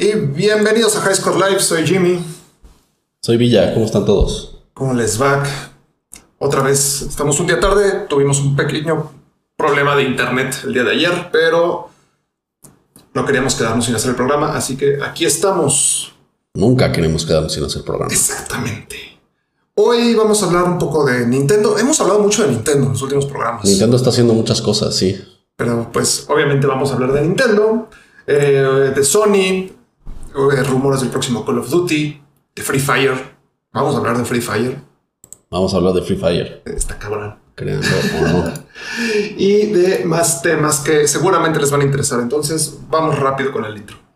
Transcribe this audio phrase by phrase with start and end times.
[0.00, 2.24] Y bienvenidos a High Score Live, soy Jimmy.
[3.20, 4.60] Soy Villa, ¿cómo están todos?
[4.72, 5.42] ¿Cómo les va?
[6.38, 9.10] Otra vez, estamos un día tarde, tuvimos un pequeño
[9.56, 11.90] problema de internet el día de ayer, pero
[13.12, 16.14] no queríamos quedarnos sin hacer el programa, así que aquí estamos.
[16.54, 18.12] Nunca queremos quedarnos sin hacer el programa.
[18.12, 19.18] Exactamente.
[19.74, 21.76] Hoy vamos a hablar un poco de Nintendo.
[21.76, 23.64] Hemos hablado mucho de Nintendo en los últimos programas.
[23.64, 25.20] Nintendo está haciendo muchas cosas, sí.
[25.56, 27.88] Pero pues obviamente vamos a hablar de Nintendo,
[28.28, 29.77] eh, de Sony,
[30.66, 32.22] rumores del próximo Call of Duty,
[32.54, 33.36] de Free Fire.
[33.72, 34.80] Vamos a hablar de Free Fire.
[35.50, 36.62] Vamos a hablar de Free Fire.
[36.64, 37.36] Está cabrón.
[37.54, 37.86] Créanlo
[38.20, 38.52] o no.
[39.36, 42.20] Y de más temas que seguramente les van a interesar.
[42.20, 44.07] Entonces, vamos rápido con el intro.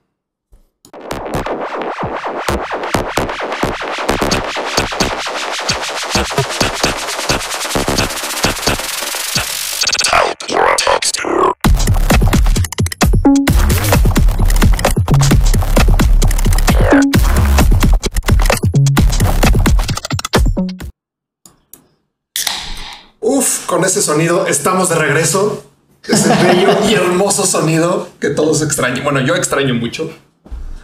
[23.73, 25.65] Con ese sonido estamos de regreso.
[26.06, 29.03] Ese bello y hermoso sonido que todos extrañan.
[29.03, 30.11] Bueno, yo extraño mucho.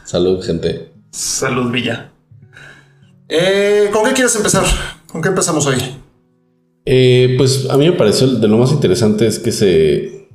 [0.07, 0.91] Salud, gente.
[1.11, 2.11] Salud, Villa.
[3.29, 4.65] Eh, ¿Con qué quieres empezar?
[5.07, 5.77] ¿Con qué empezamos hoy?
[6.87, 10.27] Eh, pues a mí me pareció de lo más interesante es que se,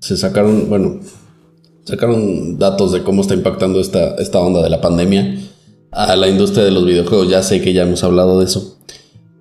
[0.00, 1.00] se sacaron, bueno,
[1.84, 5.36] sacaron datos de cómo está impactando esta, esta onda de la pandemia
[5.90, 7.28] a la industria de los videojuegos.
[7.28, 8.78] Ya sé que ya hemos hablado de eso,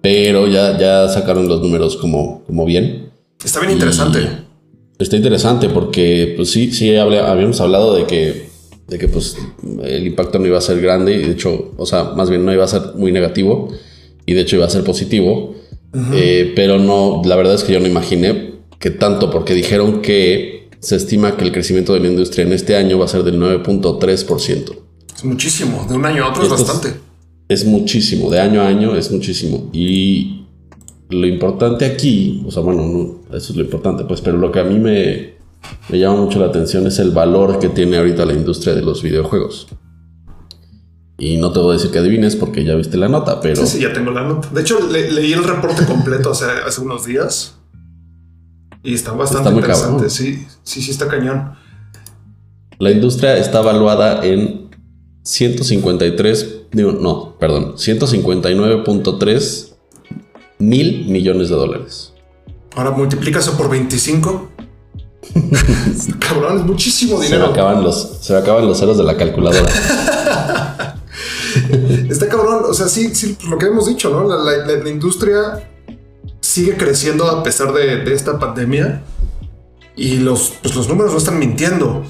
[0.01, 3.09] pero ya, ya sacaron los números como, como bien.
[3.43, 4.19] Está bien interesante.
[4.97, 8.49] Está interesante porque, pues sí, sí, habla- habíamos hablado de que,
[8.87, 9.37] de que pues,
[9.83, 12.51] el impacto no iba a ser grande y de hecho, o sea, más bien no
[12.53, 13.69] iba a ser muy negativo
[14.25, 15.55] y de hecho iba a ser positivo.
[16.13, 20.69] Eh, pero no, la verdad es que yo no imaginé que tanto, porque dijeron que
[20.79, 23.39] se estima que el crecimiento de la industria en este año va a ser del
[23.39, 24.75] 9.3%.
[25.15, 25.85] Es muchísimo.
[25.89, 26.99] De un año a otro Esto es- bastante.
[27.49, 29.69] Es muchísimo, de año a año es muchísimo.
[29.73, 30.45] Y
[31.09, 34.59] lo importante aquí, o sea, bueno, no, eso es lo importante, pues, pero lo que
[34.59, 35.33] a mí me,
[35.89, 39.01] me llama mucho la atención es el valor que tiene ahorita la industria de los
[39.01, 39.67] videojuegos.
[41.17, 43.77] Y no te voy a decir que adivines porque ya viste la nota, pero Sí,
[43.77, 44.47] sí, ya tengo la nota.
[44.53, 47.55] De hecho, le- leí el reporte completo hace, hace unos días.
[48.83, 49.91] Y está bastante Está interesante.
[49.93, 50.09] cabrón.
[50.09, 51.53] Sí, sí, sí, está cañón.
[52.77, 54.58] la industria está valuada en
[55.29, 59.73] 153, digo, no, perdón, 159.3
[60.57, 62.13] mil millones de dólares.
[62.75, 64.49] Ahora multiplica eso por 25.
[66.19, 67.45] Cabrón, es muchísimo Se me, dinero.
[67.51, 69.69] acaban los, se me acaban los ceros de la calculadora.
[72.09, 72.63] Está cabrón.
[72.67, 74.27] O sea, sí, sí, lo que hemos dicho, ¿no?
[74.27, 75.69] La, la- la- la industria
[76.41, 79.03] sigue creciendo a pesar de, de esta pandemia.
[79.95, 82.03] Y los, pues los números no están mintiendo.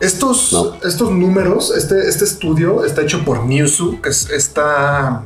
[0.00, 0.74] Estos, No.
[0.84, 5.24] estos números, este, este estudio está hecho por Newzoo, que es esta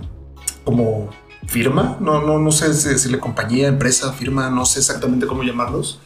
[0.65, 1.11] como
[1.47, 1.99] firma.
[2.01, 6.01] No, no, no sé si decirle compañía, empresa, firma, no sé exactamente cómo llamarlos.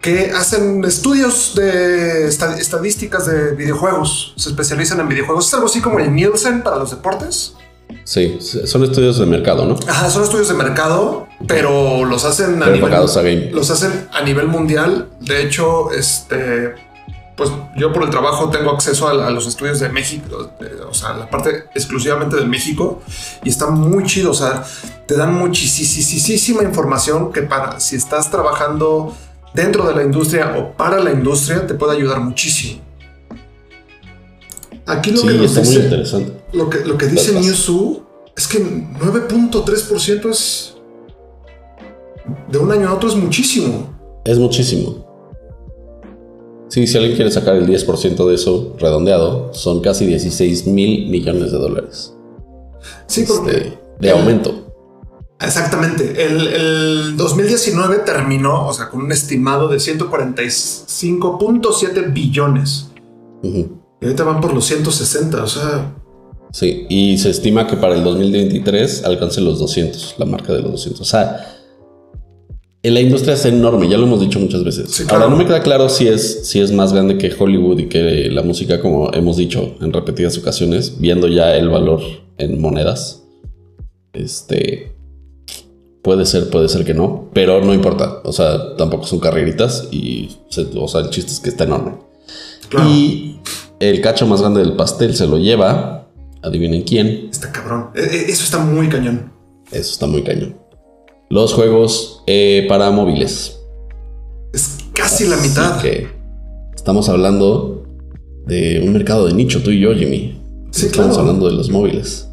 [0.00, 4.32] Que hacen estudios de esta- estadísticas de videojuegos.
[4.36, 5.46] Se especializan en videojuegos.
[5.48, 7.54] Es algo así como el Nielsen para los deportes.
[8.04, 9.76] Sí, son estudios de mercado, ¿no?
[9.88, 13.00] Ajá, son estudios de mercado, pero los hacen a Pero nivel, a
[13.52, 15.10] los hacen a nivel mundial.
[15.20, 16.74] De hecho, este,
[17.38, 20.92] pues yo por el trabajo tengo acceso a, a los estudios de México, eh, o
[20.92, 23.00] sea, la parte exclusivamente de México,
[23.44, 24.32] y está muy chido.
[24.32, 24.64] O sea,
[25.06, 29.14] te dan muchísima información que para si estás trabajando
[29.54, 32.82] dentro de la industria o para la industria te puede ayudar muchísimo.
[34.86, 36.32] Aquí lo Sí, que nos está muy dice- interesante.
[36.52, 37.32] lo que, lo que dice.
[37.40, 38.02] Newzoo
[38.36, 40.74] es que 9.3% es.
[42.50, 43.94] De un año a otro es muchísimo.
[44.24, 45.06] Es muchísimo.
[46.68, 51.50] Sí, si alguien quiere sacar el 10% de eso redondeado, son casi 16 mil millones
[51.50, 52.14] de dólares
[53.06, 53.50] Sí, porque.
[53.50, 54.66] este, de aumento.
[55.40, 56.24] Exactamente.
[56.26, 62.88] El, el 2019 terminó, o sea, con un estimado de 145.7 billones.
[63.42, 63.78] Ujú.
[64.00, 65.42] Y ahorita van por los 160.
[65.42, 65.94] O sea,
[66.50, 70.72] Sí, y se estima que para el 2023 alcance los 200, la marca de los
[70.72, 71.00] 200.
[71.00, 71.57] O sea,
[72.90, 74.90] la industria es enorme, ya lo hemos dicho muchas veces.
[74.90, 75.24] Sí, claro.
[75.24, 78.28] Ahora, no me queda claro si es, si es más grande que Hollywood y que
[78.30, 82.00] la música, como hemos dicho en repetidas ocasiones, viendo ya el valor
[82.38, 83.22] en monedas.
[84.12, 84.92] Este.
[86.02, 88.20] Puede ser, puede ser que no, pero no importa.
[88.24, 90.30] O sea, tampoco son carreritas y,
[90.76, 91.92] o sea, el chiste es que está enorme.
[92.68, 92.88] claro.
[92.88, 93.40] Y
[93.80, 96.08] el cacho más grande del pastel se lo lleva.
[96.42, 97.28] Adivinen quién.
[97.30, 97.88] Está cabrón.
[97.94, 99.32] E- e- Eso está muy cañón.
[99.72, 100.56] Eso está muy cañón.
[101.30, 103.58] Los juegos eh, para móviles.
[104.52, 105.80] Es casi la mitad.
[105.80, 106.08] que
[106.74, 107.84] estamos hablando
[108.46, 110.40] de un mercado de nicho, tú y yo, Jimmy.
[110.70, 111.20] Sí, Estamos claro.
[111.28, 112.28] hablando de los móviles.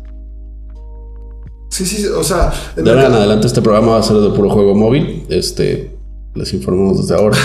[1.69, 4.50] Sí, sí, o sea, De ahora en adelante este programa va a ser de puro
[4.50, 5.25] juego móvil.
[5.27, 5.98] Este,
[6.33, 7.38] les informamos desde ahora.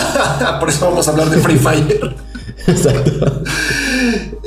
[0.60, 2.14] por eso vamos a hablar de Free Fire.
[2.66, 3.42] Exacto.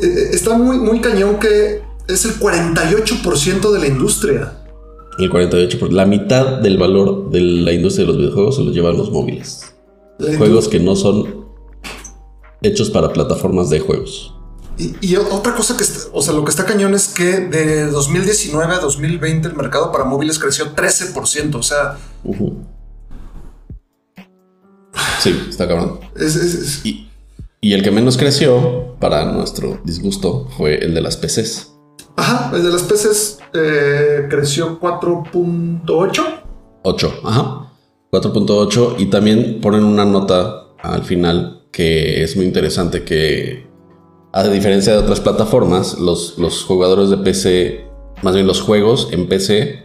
[0.01, 4.53] Eh, Está muy, muy cañón que es el 48% de la industria.
[5.19, 5.79] El 48%.
[5.79, 9.11] por- La mitad del valor de la industria de los videojuegos se los llevan los
[9.11, 9.73] móviles.
[10.37, 11.45] Juegos que no son
[12.61, 14.35] hechos para plataformas de juegos.
[14.77, 17.87] Y, y otra cosa que está, o sea, lo que está cañón es que de
[17.87, 21.55] 2019 a 2020 el mercado para móviles creció 13%.
[21.55, 21.97] O sea.
[25.19, 25.99] Sí, está cabrón.
[26.15, 27.09] es, es- es- Y,
[27.61, 31.73] y el que menos creció, para nuestro disgusto, fue el de las PCs.
[32.15, 36.21] ajá, el de las PCs eh, creció 4.8.
[36.83, 37.67] 8, ajá.
[38.11, 43.67] 4.8 y también ponen una nota al final que es muy interesante que
[44.33, 47.85] a diferencia de otras plataformas, los, los jugadores de PC,
[48.23, 49.83] más bien los juegos en PC,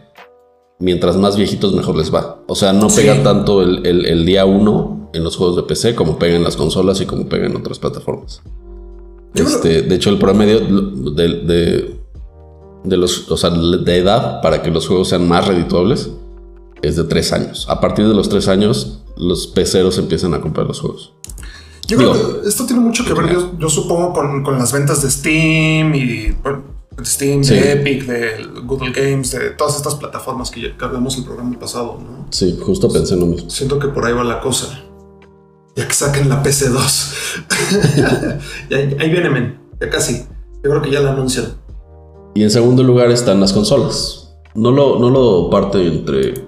[0.79, 2.41] mientras más viejitos mejor les va.
[2.47, 3.01] O sea, no Sí.
[3.01, 6.43] pega tanto el, el- el día 1 en los juegos de PC como pega en
[6.43, 8.41] las consolas y como pega en otras plataformas.
[9.35, 11.96] Este, de hecho, el promedio de, de,
[12.89, 16.09] de los, o sea, de edad para que los juegos sean más redituables
[16.81, 17.65] es de 3 años.
[17.69, 21.13] A partir de los 3 años, los peceros empiezan a comprar los juegos.
[21.87, 24.73] Yo Digo, creo que esto tiene mucho que ver, yo, yo supongo, con, con las
[24.73, 26.63] ventas de Steam y bueno,
[26.97, 27.53] de Steam, Sí.
[27.53, 31.57] de Epic, de Google Games, de todas estas plataformas que, ya- que hablamos el programa
[31.57, 32.27] pasado, ¿no?
[32.29, 33.49] Sí, justo pensé en lo mismo.
[33.49, 34.67] Siento que por ahí va la cosa.
[35.77, 37.13] Ya que saquen la PC2.
[38.69, 39.59] Y ahí, ahí viene, men.
[39.79, 40.25] Ya casi.
[40.63, 41.45] Yo creo que ya la anuncian.
[42.37, 44.29] Y en segundo lugar están las consolas.
[44.53, 46.45] No lo, no lo parte entre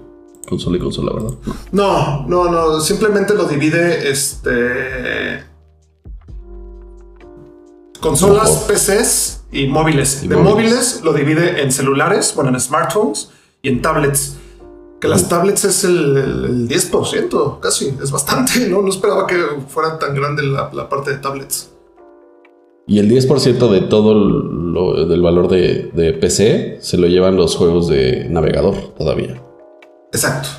[0.47, 1.31] consola y consola, ¿verdad?
[1.71, 2.27] No.
[2.27, 2.80] No, no.
[2.80, 5.44] Simplemente lo divide este.
[8.00, 8.68] Consolas, Ojo.
[8.68, 10.21] PCs y móviles.
[10.24, 10.53] Y de móviles.
[10.71, 11.01] móviles.
[11.03, 13.31] lo divide en celulares, bueno, en smartphones
[13.63, 14.36] y en tablets.
[15.01, 17.95] Que las tablets es el, el- el 10%, casi.
[18.03, 18.81] Es bastante, ¿no?
[18.83, 19.38] No esperaba que
[19.68, 21.71] fuera tan grande la, la parte de tablets.
[22.89, 27.56] Y el 10% de todo lo, del valor de, de PC se lo llevan los
[27.56, 29.39] juegos de navegador todavía.
[30.12, 30.50] Exacto.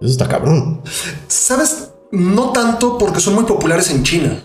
[0.00, 0.80] Eso está cabrón.
[1.28, 1.92] ¿Sabes?
[2.10, 4.42] No tanto porque son muy populares en China.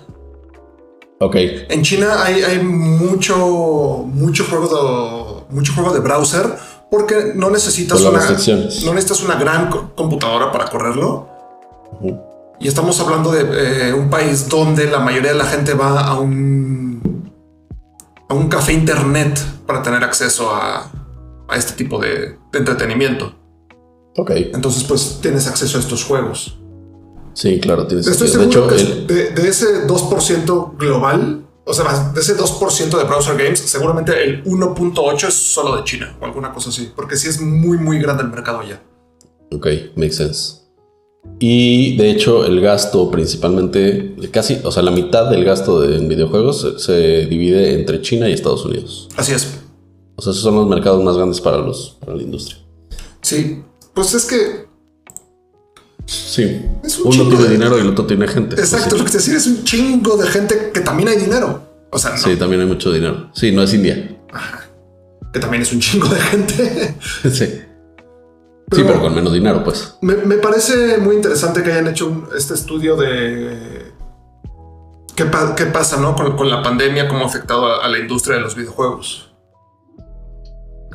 [1.19, 1.35] Ok.
[1.69, 6.45] En China hay, hay mucho, mucho juego de, mucho juego de browser
[6.91, 11.27] porque no necesitas una, no necesitas una gran co- computadora para correrlo.
[11.99, 12.28] Ujú.
[12.59, 16.19] Y estamos hablando de eh, un país donde la mayoría de la gente va a
[16.19, 17.31] un,
[18.27, 20.91] a un café internet para tener acceso a,
[21.47, 23.33] a este tipo de, de entretenimiento.
[24.17, 24.31] Ok.
[24.53, 26.57] Entonces, pues tienes acceso a estos juegos.
[27.33, 28.67] Sí, claro, tiene Estoy sentido.
[28.67, 32.97] De seguro hecho, que el- de, de ese 2% global, o sea, de ese 2%
[32.97, 37.15] de browser games, seguramente el 1.8 es solo de China o alguna cosa así, porque
[37.15, 38.81] sí es muy, muy grande el mercado ya.
[39.51, 39.65] Ok,
[39.95, 40.58] makes sense.
[41.39, 46.07] Y de hecho, el gasto principalmente, casi, o sea, la mitad del gasto de, en
[46.09, 49.07] videojuegos se, se divide entre China y Estados Unidos.
[49.15, 49.47] Así es.
[50.15, 52.57] O sea, esos son los mercados más grandes para, los, para la industria.
[53.21, 53.61] Sí,
[53.93, 54.67] pues es que,
[56.05, 56.59] Sí.
[56.83, 58.55] Es un Uno tiene de- dinero y el otro tiene gente.
[58.59, 61.61] exacto, lo que te decir es un chingo de gente que también hay dinero.
[61.91, 63.29] O sea, no, Sí, también hay mucho dinero.
[63.33, 64.17] Sí, no es India.
[65.31, 66.95] que también es un chingo de gente.
[67.31, 67.45] sí.
[68.71, 69.97] Sí, Pero- con menos dinero, pues.
[70.01, 73.91] Me, me parece muy interesante que hayan hecho un- este estudio de
[75.15, 76.15] qué, pa- qué pasa ¿no?
[76.15, 79.33] con, con la pandemia, cómo ha afectado a, a la industria de los videojuegos.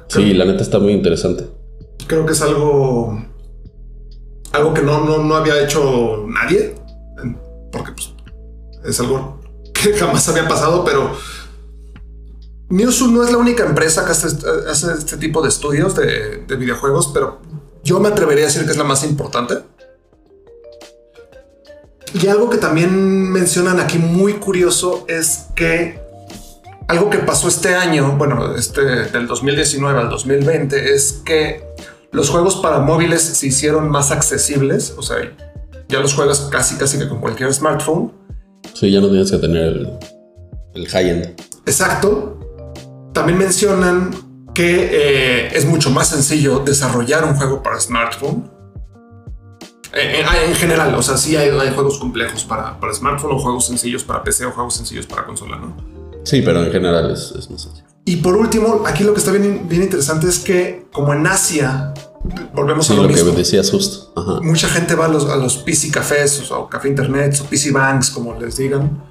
[0.09, 1.49] Sí, la neta está muy interesante.
[2.07, 3.19] Creo que es algo,
[4.53, 6.75] algo que no, no, no había hecho nadie,
[7.73, 8.13] porque pues,
[8.85, 9.41] es algo
[9.75, 11.11] que jamás había pasado, pero
[12.69, 14.29] Newzoo no es la única empresa que hace,
[14.71, 17.41] hace este tipo de estudios de, de videojuegos, pero
[17.85, 19.57] yo me atrevería a decir que es la más importante.
[22.15, 26.01] Y algo que también mencionan aquí muy curioso es que
[26.89, 31.65] algo que pasó este año, bueno, este del 2019 al 2020, es que
[32.13, 34.95] los juegos para móviles se hicieron más accesibles.
[34.97, 35.17] O sea,
[35.89, 38.13] ya los juegas casi, casi que con cualquier smartphone.
[38.73, 39.99] Sí, ya no tienes que tener el,
[40.75, 41.35] el high-end.
[41.67, 42.39] Exacto.
[43.13, 44.13] También mencionan
[44.55, 48.51] que eh, es mucho más sencillo desarrollar un juego para smartphone.
[49.93, 53.39] Eh, eh, en general, o sea, sí hay, hay juegos complejos para, para smartphone o
[53.39, 55.77] juegos sencillos para PC o juegos sencillos para consola, ¿no?
[56.25, 57.85] Sí, pero en general es, es más sencillo.
[58.07, 61.95] Y por último, aquí lo que está bien, bien interesante es que como en Asia,
[62.55, 63.33] volvemos Sí, a lo, lo que mismo.
[63.33, 64.13] decías justo.
[64.17, 64.41] Ajá.
[64.41, 68.11] Mucha gente va a los, a los PC cafés o café internet o PC banks,
[68.11, 69.03] como les digan.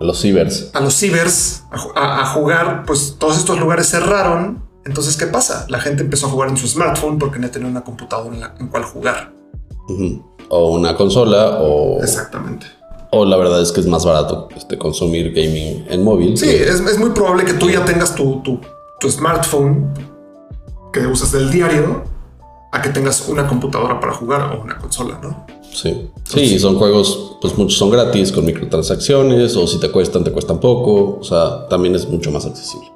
[0.00, 0.70] A los cibers.
[0.74, 4.69] A los cibers a, jugar, pues todos estos lugares cerraron.
[4.84, 5.66] Entonces, ¿qué pasa?
[5.68, 8.54] La gente empezó a jugar en su smartphone porque no tenía una computadora en, la,
[8.58, 9.32] en cual jugar.
[10.48, 12.02] O una consola o...
[12.02, 12.66] Exactamente.
[13.10, 16.38] O la verdad es que es más barato este, consumir gaming en móvil.
[16.38, 18.60] Sí, es, es, muy probable que tú ya tengas tu, tu,
[19.00, 19.92] tu smartphone
[20.92, 22.04] que usas del diario
[22.72, 25.44] a que tengas una computadora para jugar o una consola, ¿no?
[25.72, 30.32] Sí, sí, son juegos, pues muchos son gratis con microtransacciones o si te cuestan, te
[30.32, 32.88] cuestan poco, o sea, también es mucho más accesible.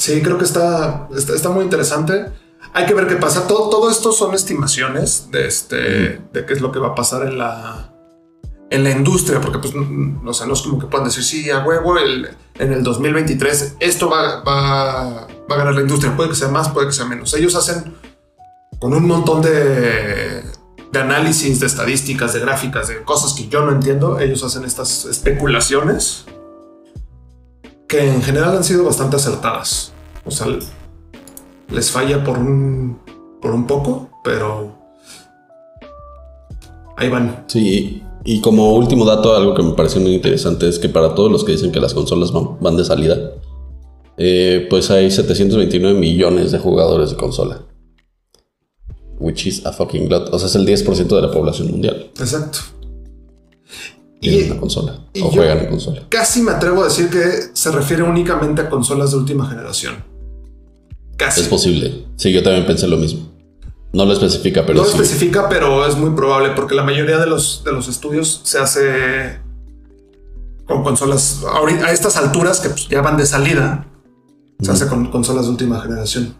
[0.00, 2.32] Sí, creo que está, está, muy interesante.
[2.72, 3.46] Hay que ver qué pasa.
[3.46, 7.26] Todo, todo esto son estimaciones de, este, de qué es lo que va a pasar
[7.26, 7.92] en la,
[8.70, 11.58] en la industria, porque pues no, sé, no es como que puedan decir, sí, a
[11.66, 16.16] huevo, el, en el 2023 esto va, va, va a ganar la industria.
[16.16, 17.34] Puede que sea más, puede que sea menos.
[17.34, 17.94] Ellos hacen
[18.78, 20.42] con un montón de,
[20.90, 24.18] de análisis, de estadísticas, de gráficas, de cosas que yo no entiendo.
[24.18, 26.24] Ellos hacen estas especulaciones
[27.90, 29.89] que en general han sido bastante acertadas.
[30.24, 30.46] O sea,
[31.70, 32.98] les falla por un,
[33.40, 34.72] por un poco, pero
[36.96, 37.44] ahí van.
[37.48, 41.30] Sí, y como último dato, algo que me pareció muy interesante es que para todos
[41.30, 43.16] los que dicen que las consolas van, de salida,
[44.16, 47.62] eh, pues hay 729 millones de jugadores de consola
[49.20, 50.32] which is a fucking lot.
[50.32, 52.10] O sea, es el 10% de la población mundial.
[52.18, 52.58] Exacto.
[54.20, 54.98] y, una consola.
[55.22, 56.02] o juegan en consola.
[56.08, 57.20] Casi me atrevo a decir que
[57.52, 60.09] se refiere únicamente a consolas de última generación.
[61.20, 61.42] Casi.
[61.42, 62.06] Es posible.
[62.16, 63.28] Sí, yo también pensé lo mismo.
[63.92, 64.78] No lo especifica, pero.
[64.78, 68.40] No lo especifica, pero es muy probable porque la mayoría de los, de los estudios
[68.44, 69.38] se hace
[70.64, 71.42] con consolas.
[71.84, 73.86] a estas alturas que pues, ya van de salida,
[74.60, 76.34] se hace con consolas de última generación.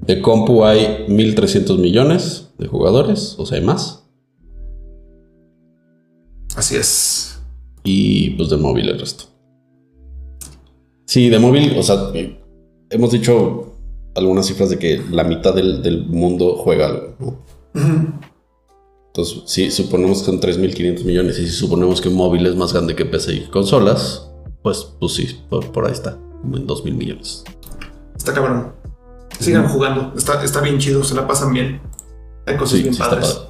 [0.00, 4.04] De compu hay 1.300 millones de jugadores, o sea, hay más.
[6.56, 7.38] Así es.
[7.82, 9.24] Y pues de móvil el resto.
[11.04, 12.10] Sí, de móvil, o sea,
[12.94, 13.74] hemos dicho
[14.14, 17.42] algunas cifras de que la mitad del, mundo juega algo.
[19.08, 22.94] Entonces, si suponemos que son 3.500 millones y si suponemos que móvil es más grande
[22.94, 24.30] que PC y consolas,
[24.62, 27.44] pues, pues sí, por, por ahí está, como en 2.000 millones.
[28.16, 28.72] Está cabrón.
[29.40, 30.12] Sigan jugando.
[30.16, 31.80] Está, está bien chido, se la pasan bien.
[32.46, 33.40] Hay cosas bien padres.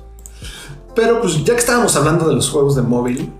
[0.94, 3.30] Pero pues ya que estábamos hablando de los juegos de móvil,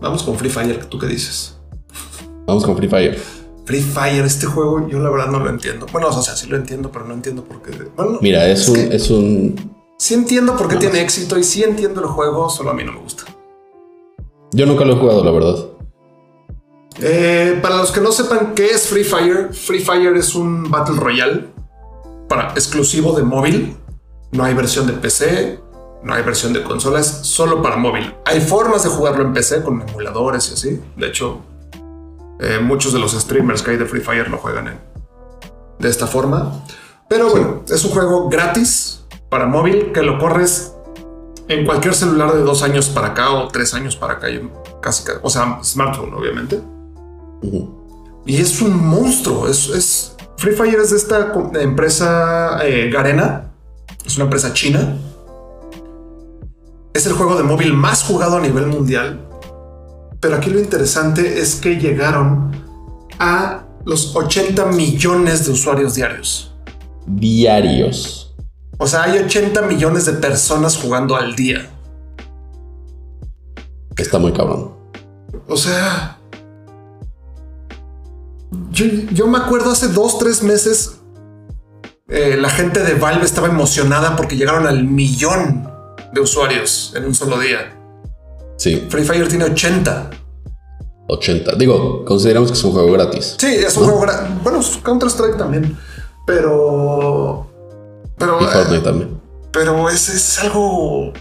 [0.00, 0.86] vamos con Free Fire.
[0.86, 1.56] ¿Tú qué dices?
[2.46, 3.43] Vamos con Free Fire.
[3.64, 5.86] Free Fire, este juego yo la verdad no lo entiendo.
[5.90, 7.72] Bueno, o sea, sí lo entiendo, pero no entiendo por qué.
[8.20, 9.74] Mira, es, un, es un.
[9.98, 12.92] Sí entiendo por qué tiene éxito y sí entiendo el juego, solo a mí no
[12.92, 13.24] me gusta.
[14.52, 15.66] Yo nunca lo he jugado, la verdad.
[17.00, 20.96] Eh, para los que no sepan qué es Free Fire, Free Fire es un Battle
[20.96, 21.46] Royale
[22.28, 23.76] para, exclusivo de móvil.
[24.32, 25.58] No hay versión de PC,
[26.02, 28.14] no hay versión de consolas, solo para móvil.
[28.26, 30.80] Hay formas de jugarlo en PC con emuladores y así.
[30.96, 31.40] De hecho,
[32.40, 34.78] eh, muchos de los streamers que hay de Free Fire lo juegan
[35.78, 36.64] de esta forma.
[37.08, 40.74] Pero bueno, es un juego gratis para móvil que lo corres
[41.48, 44.28] en cualquier celular de dos años para acá o tres años para acá.
[44.80, 46.60] Casi, o sea, smartphone, obviamente.
[48.26, 49.48] Y es un monstruo.
[49.48, 53.52] Es, Free Fire es de esta empresa eh, Garena.
[54.04, 54.96] Es una empresa china.
[56.92, 59.28] Es el juego de móvil más jugado a nivel mundial.
[60.24, 62.50] Pero aquí lo interesante es que llegaron
[63.18, 66.54] a los 80 millones de usuarios diarios.
[67.06, 68.34] Diarios.
[68.78, 71.68] O sea, hay 80 millones de personas jugando al día.
[73.98, 74.72] Está muy cabrón.
[75.46, 76.18] O sea,
[78.70, 81.02] yo, me acuerdo hace dos, tres meses,
[82.08, 85.70] eh, la gente de Valve estaba emocionada porque llegaron al millón
[86.14, 87.73] de usuarios en un solo día.
[88.64, 88.82] Sí.
[88.88, 90.08] Free Fire tiene 80.
[91.08, 91.54] 80.
[91.56, 93.36] Digo, consideramos que es un juego gratis.
[93.38, 94.42] Sí, es un juego gratis.
[94.42, 95.76] Bueno, Counter Strike también.
[96.26, 97.46] Pero.
[98.16, 98.40] Pero.
[98.40, 99.20] Y Fortnite también.
[99.52, 101.12] Pero es, es algo.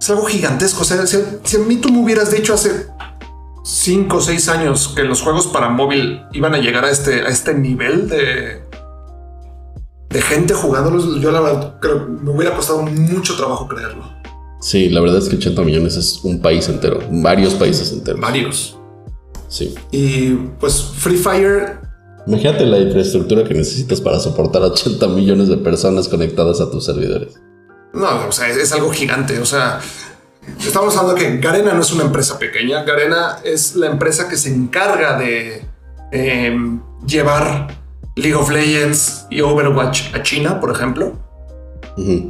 [0.00, 0.80] Es algo gigantesco.
[0.80, 2.86] O sea, si, si a mí tú me hubieras dicho hace
[3.62, 7.28] 5 o 6 años que los juegos para móvil iban a llegar a este, a
[7.28, 8.62] este nivel de,
[10.08, 14.15] de gente jugándolos, yo la verdad creo me hubiera costado mucho trabajo creerlo.
[14.60, 18.20] Sí, la verdad es que 80 millones es un país entero, varios países enteros.
[18.20, 18.78] Varios.
[19.48, 19.74] Sí.
[19.90, 21.78] Y pues Free Fire.
[22.26, 26.84] Imagínate la infraestructura que necesitas para soportar a 80 millones de personas conectadas a tus
[26.84, 27.34] servidores.
[27.92, 29.38] No, o sea, es algo gigante.
[29.38, 29.80] O sea,
[30.64, 32.82] Estamos hablando que Garena no es una empresa pequeña.
[32.84, 35.64] Garena es la empresa que se encarga de
[36.12, 37.68] em, llevar
[38.14, 41.18] League of Legends y Overwatch a China, por ejemplo.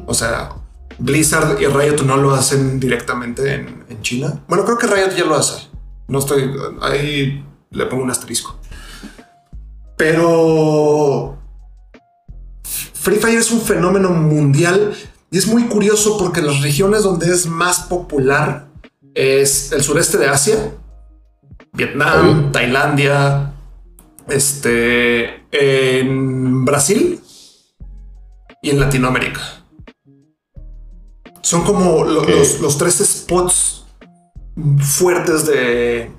[0.07, 0.51] O sea,
[0.99, 4.43] Blizzard y Riot no lo hacen directamente en, China.
[4.49, 5.69] Bueno, creo que Riot ya lo hace.
[6.09, 6.51] No estoy.
[6.81, 8.59] Ahí le pongo un asterisco.
[9.97, 11.39] Pero.
[12.63, 14.93] Free Fire es un fenómeno mundial
[15.31, 18.67] y es muy curioso porque las regiones donde es más popular
[19.15, 20.75] es el sureste de Asia,
[21.73, 23.53] Vietnam, Tailandia,
[24.29, 27.21] este, en Brasil
[28.61, 29.56] y en Latinoamérica.
[31.47, 33.85] Son como los, los, tres spots
[34.81, 36.11] fuertes de,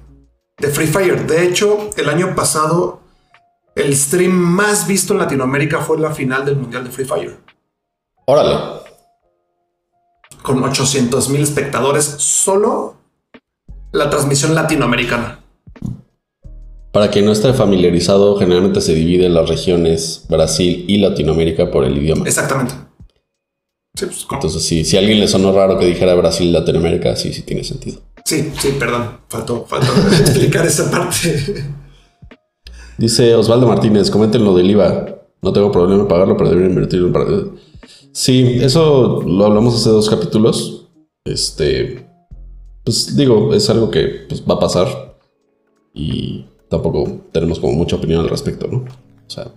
[0.57, 1.27] de Free Fire.
[1.27, 3.01] De hecho, el año pasado,
[3.75, 7.35] el stream más visto en Latinoamérica fue la final del Mundial de Free Fire.
[8.23, 8.79] Órale.
[10.43, 12.95] Con 800 mil espectadores, solo
[13.91, 15.41] la transmisión latinoamericana.
[16.93, 21.83] Para quien no esté familiarizado, generalmente se divide en las regiones Brasil y Latinoamérica por
[21.83, 22.25] el idioma.
[22.25, 22.86] Exactamente.
[24.05, 27.33] Pues, Entonces, si, si a alguien le sonó raro que dijera Brasil y Latinoamérica, sí,
[27.33, 27.99] sí tiene sentido.
[28.23, 29.19] Sí, sí, perdón.
[29.29, 31.65] Faltó, faltó explicar esa parte.
[32.97, 35.05] Dice Osvaldo Martínez, comenten lo del IVA.
[35.41, 37.25] No tengo problema en pagarlo, pero debería invertirlo para...
[38.11, 40.87] Sí, eso lo hablamos hace dos capítulos.
[41.23, 42.07] Este,
[42.83, 45.17] pues digo, es algo que pues, va a pasar.
[45.93, 48.77] Y tampoco tenemos como mucha opinión al respecto, ¿no?
[48.79, 49.51] O sea,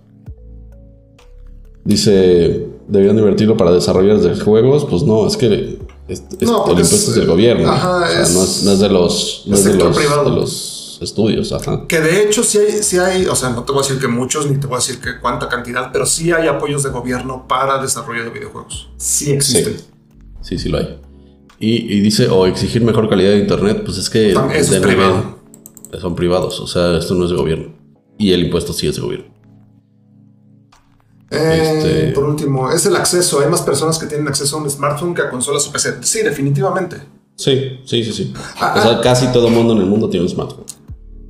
[1.83, 7.27] dice, debían invertirlo para desarrollar de juegos, pues no, es que el impuesto es del
[7.27, 7.89] gobierno, o sea,
[8.33, 11.85] no, es, de los, no es de los, de los estudios, ajá.
[11.87, 14.07] Que de hecho sí hay, sí hay, o sea, no te voy a decir que
[14.07, 17.47] muchos, ni te voy a decir que cuánta cantidad, pero sí hay apoyos de gobierno
[17.47, 18.89] para desarrollo de videojuegos.
[18.97, 19.77] Sí existen.
[20.41, 20.99] Sí, sí, lo hay.
[21.59, 24.35] Y, dice, o exigir mejor calidad de internet, pues es que...
[24.53, 25.41] es privado
[25.99, 27.73] son privados, o sea, esto no es de gobierno.
[28.17, 29.25] Y el impuesto sí es de gobierno.
[31.31, 33.39] Eh, este, por último, es el acceso.
[33.39, 36.03] Hay más personas que tienen acceso a un smartphone que a consolas o PC.
[36.03, 36.97] Sí, definitivamente.
[37.37, 38.33] Sí, sí, sí, sí.
[38.59, 39.01] Ah, o sea, ah.
[39.01, 40.65] casi todo el mundo en el mundo tiene un smartphone.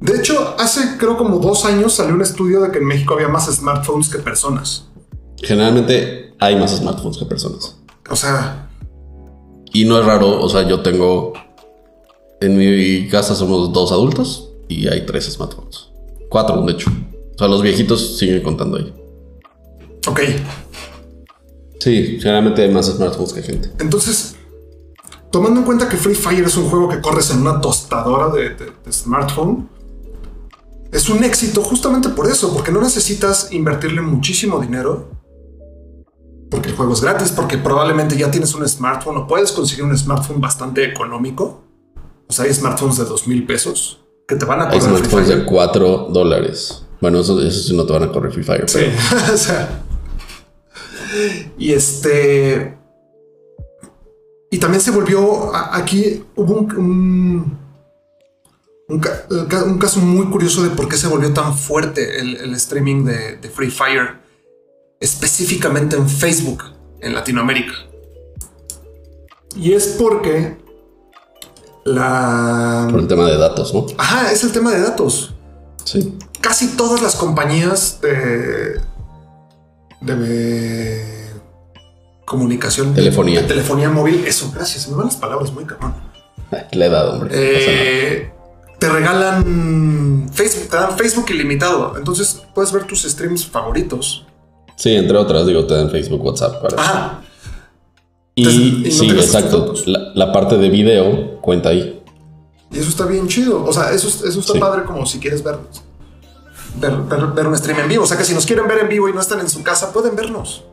[0.01, 3.27] De hecho, hace creo como dos años salió un estudio de que en México había
[3.27, 4.87] más smartphones que personas.
[5.37, 7.77] Generalmente hay más smartphones que personas.
[8.09, 8.69] O sea.
[9.71, 11.33] Y no es raro, o sea, yo tengo.
[12.41, 15.89] En mi casa somos dos adultos y hay tres smartphones.
[16.27, 16.89] Cuatro, de hecho.
[17.35, 19.00] O sea, los viejitos siguen contando ahí.
[20.07, 20.19] Ok.
[21.79, 23.71] Sí, generalmente hay más smartphones que gente.
[23.79, 24.35] Entonces,
[25.31, 28.55] tomando en cuenta que Free Fire es un juego que corres en una tostadora de,
[28.91, 29.67] smartphone,
[30.91, 35.09] es un éxito justamente por eso, porque no necesitas invertirle muchísimo dinero,
[36.51, 39.97] porque el juego es gratis, porque probablemente ya tienes un smartphone o puedes conseguir un
[39.97, 41.63] smartphone bastante económico.
[42.27, 44.81] O sea, hay smartphones de dos mil pesos que te van a correr.
[44.81, 46.85] Hay smartphones de 4 dólares.
[46.99, 48.69] Bueno, eso, eso, sí no te van a correr Free Fire.
[48.69, 48.81] Sí,
[49.33, 49.83] o sea.
[51.57, 52.77] Y este.
[54.49, 55.55] Y también se volvió.
[55.55, 57.57] Aquí hubo un,
[58.87, 63.49] un, caso muy curioso de por qué se volvió tan fuerte el, streaming de, de,
[63.49, 64.19] Free Fire,
[64.99, 66.63] específicamente en Facebook,
[66.99, 67.73] en Latinoamérica.
[69.55, 70.57] Y es porque
[71.83, 72.87] la...
[72.91, 73.85] Por el tema de datos, ¿no?
[73.97, 75.33] Ajá, es el tema de datos.
[75.83, 76.17] Sí.
[76.39, 78.79] Casi todas las compañías de...
[80.01, 81.29] de
[82.25, 82.93] comunicación.
[82.93, 83.41] Telefonía.
[83.41, 84.25] De telefonía móvil.
[84.25, 84.87] Eso, gracias.
[84.89, 85.93] Me van las palabras muy cabrón.
[86.71, 87.29] Le he dado, hombre.
[87.33, 88.31] Eh,
[88.79, 91.93] te regalan Facebook, te dan Facebook ilimitado.
[91.97, 94.25] Entonces puedes ver tus streams favoritos.
[94.75, 96.61] Sí, entre otras, digo, te dan Facebook, WhatsApp.
[96.61, 97.21] Para Ajá.
[98.33, 99.73] Y, sí, exacto.
[99.85, 102.01] La, parte de video cuenta ahí.
[102.71, 103.63] Y eso está bien chido.
[103.63, 105.43] O sea, eso, eso está padre como si quieres
[106.79, 106.93] ver,
[107.35, 108.03] ver, un stream en vivo.
[108.03, 109.91] O sea, que si nos quieren ver en vivo y no están en su casa,
[109.91, 110.63] pueden vernos.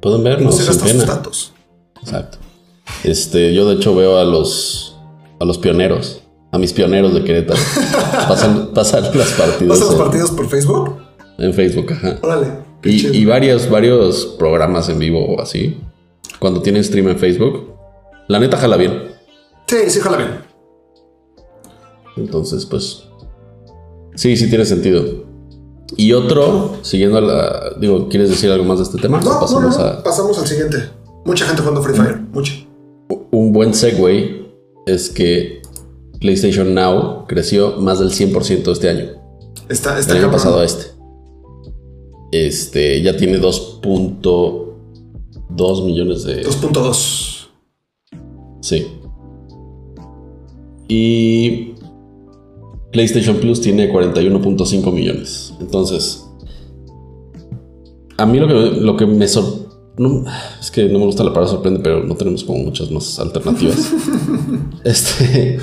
[0.00, 0.58] Pueden vernos.
[0.58, 1.52] No sus datos.
[2.00, 2.38] Exacto.
[3.04, 4.96] Este, yo de hecho veo a los
[5.38, 7.60] a los pioneros, a mis pioneros de Querétaro.
[8.28, 9.78] pasan, pasan las partidas.
[9.78, 10.96] ¿Pasan los partidos por Facebook?
[11.38, 12.18] En Facebook, ajá.
[12.22, 12.46] Órale.
[12.84, 15.80] Y, y, varios, varios programas en vivo así
[16.38, 17.72] cuando tiene stream en Facebook.
[18.28, 19.12] La neta jala bien.
[19.66, 20.30] Sí, sí jala bien.
[22.16, 23.04] Entonces, pues.
[24.14, 25.21] Sí, sí tiene sentido.
[25.96, 27.70] Y otro, siguiendo a la.
[27.78, 29.20] Digo, ¿quieres decir algo más de este tema?
[29.20, 30.90] No, pasamos, no, pasamos al siguiente.
[31.24, 32.52] Mucha gente jugando Free Fire, mucha.
[33.30, 34.46] Un buen segue
[34.86, 35.62] es que
[36.20, 39.10] PlayStation Now creció más del 100% este año.
[39.68, 40.86] Está, está el año pasado a este.
[42.32, 43.80] Este ya tiene 2.
[45.54, 46.44] 2 millones de...
[46.44, 47.48] 2.2.
[48.60, 48.86] Sí.
[50.88, 51.74] Y
[52.92, 55.54] PlayStation Plus tiene 41.5 millones.
[55.60, 56.24] Entonces,
[58.18, 59.62] a mí lo que, lo que me sorprende...
[60.60, 63.92] es que no me gusta la palabra sorprende, pero no tenemos como muchas más alternativas.
[64.84, 65.58] este...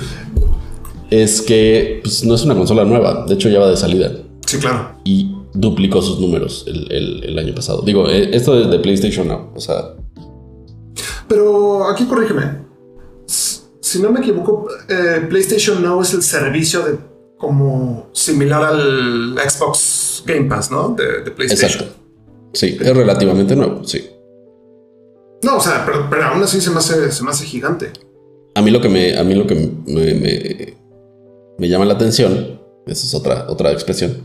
[1.10, 3.24] es que pues, no es una consola nueva.
[3.26, 4.12] De hecho, ya va de salida.
[4.46, 4.96] Sí, claro.
[5.04, 7.82] Y duplicó sus números el, el- el año pasado.
[7.82, 9.50] Digo, eh, esto de, de PlayStation Now.
[9.54, 9.94] O sea,
[11.28, 12.68] Pero aquí corrígeme.
[13.26, 16.98] Si no me equivoco, eh, PlayStation Now es el servicio de
[17.40, 20.90] como similar al Xbox Game Pass, ¿no?
[20.90, 21.70] De, de PlayStation.
[21.70, 21.94] exacto.
[22.52, 24.06] Sí, es relativamente nuevo, sí.
[25.42, 27.90] No, o sea, pero, pero aún así se me hace, se me hace gigante.
[28.54, 30.76] A mí lo que me, a mí lo que me, me-
[31.58, 34.18] me llama la atención, esa es otra, otra expresión,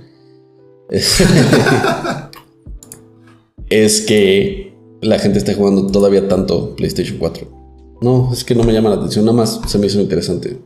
[0.89, 1.19] es,
[3.69, 7.47] es que la gente esté jugando todavía tanto PlayStation 4.
[8.01, 10.57] No, es que no me llama la atención, nada más se me hizo interesante.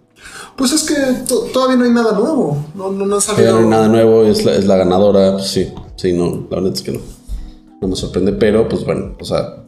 [0.60, 0.96] Pues es que
[1.28, 2.66] to- todavía no hay nada nuevo.
[2.76, 3.54] No, no, no ha Todavía salido.
[3.54, 6.74] no hay nada nuevo, es la, es la ganadora, pues sí, sí, no, la verdad
[6.74, 7.00] es que no.
[7.82, 9.64] No me sorprende, pero pues bueno, o sea,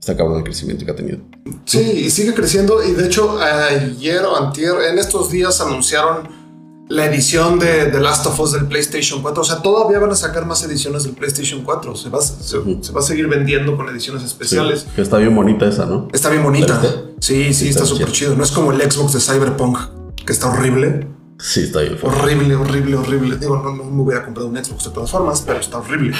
[0.00, 1.18] está cabrón el crecimiento que ha tenido.
[1.64, 2.82] Sí, y sigue creciendo.
[2.84, 6.28] Y de hecho, ayer o antier, en estos días anunciaron
[6.88, 9.42] la edición de The Last of Us del PlayStation 4.
[9.42, 11.94] O sea, todavía van a sacar más ediciones del PlayStation 4.
[11.96, 14.80] Se va, se, se va a seguir vendiendo con ediciones especiales.
[14.80, 16.08] Sí, que está bien bonita esa, ¿no?
[16.12, 16.80] Está bien bonita.
[16.80, 16.96] ¿Viste?
[17.20, 18.34] Sí, sí, está súper chido.
[18.34, 19.78] No es como el Xbox de Cyberpunk,
[20.26, 21.06] que está horrible.
[21.38, 21.96] Sí, está bien.
[22.02, 23.36] Horrible, horrible, horrible.
[23.36, 26.14] Digo, no, no me hubiera comprado un Xbox de todas formas, pero está horrible.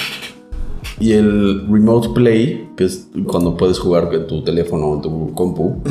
[1.01, 5.35] Y el Remote Play, que es cuando puedes jugar en tu teléfono o en tu
[5.35, 5.83] compu,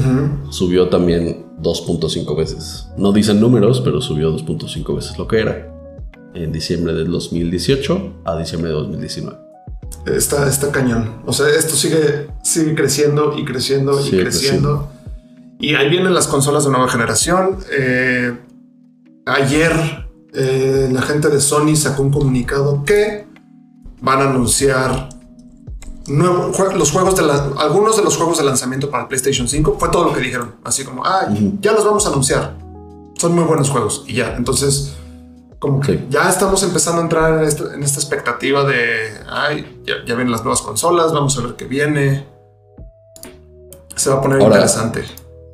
[0.49, 2.87] subió también 2.5 veces.
[2.97, 5.71] No dicen números, pero subió 2.5 veces lo que era.
[6.33, 9.37] En diciembre del 2018 a diciembre de 2019.
[10.07, 11.21] Está, está cañón.
[11.25, 14.89] O sea, esto sigue, sigue creciendo y creciendo y Sigue creciendo.
[15.59, 17.59] Y ahí vienen las consolas de nueva generación.
[17.71, 18.37] Eh,
[19.25, 23.25] ayer eh, la gente de Sony sacó un comunicado que
[24.01, 25.09] van a anunciar
[26.07, 29.77] nuevo- los juegos de la- algunos de los juegos de lanzamiento para el PlayStation 5.
[29.79, 30.55] Fue todo lo que dijeron.
[30.63, 31.29] Así como, ah,
[31.61, 32.57] ya los vamos a anunciar.
[33.17, 34.35] Son muy buenos juegos y ya.
[34.35, 34.93] Entonces,
[35.57, 36.05] como que Sí.
[36.09, 40.31] ya estamos empezando a entrar en esta, en esta expectativa de, ay, ya, ya vienen
[40.31, 42.27] las nuevas consolas, vamos a ver qué viene.
[43.95, 45.05] Se va a poner Ahora- interesante.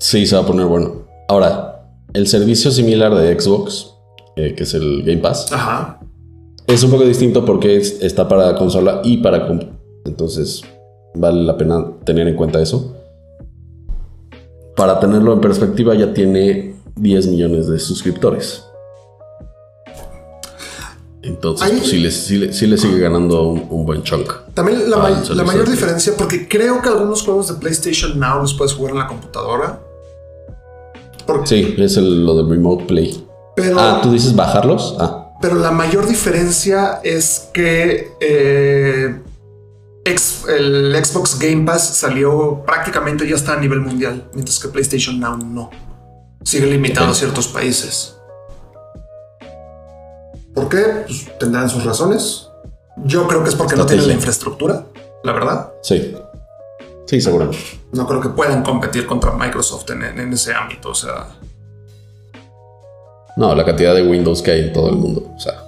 [0.02, 1.04] Sí, se va a poner bueno.
[1.28, 3.92] Ahora, el servicio similar de Xbox,
[4.36, 6.00] eh, que es el Game Pass, Ajá.
[6.66, 9.68] es un poco distinto porque es- está para consola y para compu.
[10.06, 10.64] Entonces,
[11.14, 12.96] vale la pena tener en cuenta eso.
[14.76, 18.64] Para tenerlo en perspectiva, ya tiene 10 millones de suscriptores.
[21.22, 24.34] Entonces, Ahí- pues, sí, le, sí le- sí le sigue ganando un, un buen chunk.
[24.56, 28.56] También la, ma- la mayor diferencia, porque creo que algunos juegos de PlayStation Now los
[28.56, 29.80] puedes jugar en la computadora.
[31.46, 33.28] Sí, es el- lo del Remote Play.
[33.56, 34.96] pero, Ah, ¿tú dices bajarlos?
[35.00, 39.20] Ah, pero la mayor diferencia es que eh,
[40.06, 45.20] ex- el Xbox Game Pass salió prácticamente ya está a nivel mundial, mientras que PlayStation
[45.20, 45.70] Now no.
[46.44, 48.16] Sigue limitado a ciertos países.
[50.54, 50.84] ¿Por qué?
[51.08, 52.48] Pues tendrán sus razones.
[53.06, 54.86] Yo creo que es porque no tienen la infraestructura,
[55.24, 55.72] la verdad.
[55.82, 56.14] sí.
[57.12, 57.52] Sí, seguro.
[57.92, 60.92] No creo que puedan competir contra Microsoft en, en ese ámbito.
[60.92, 61.28] O sea,
[63.36, 65.30] No, la cantidad de Windows que hay en todo el mundo.
[65.36, 65.62] O sea,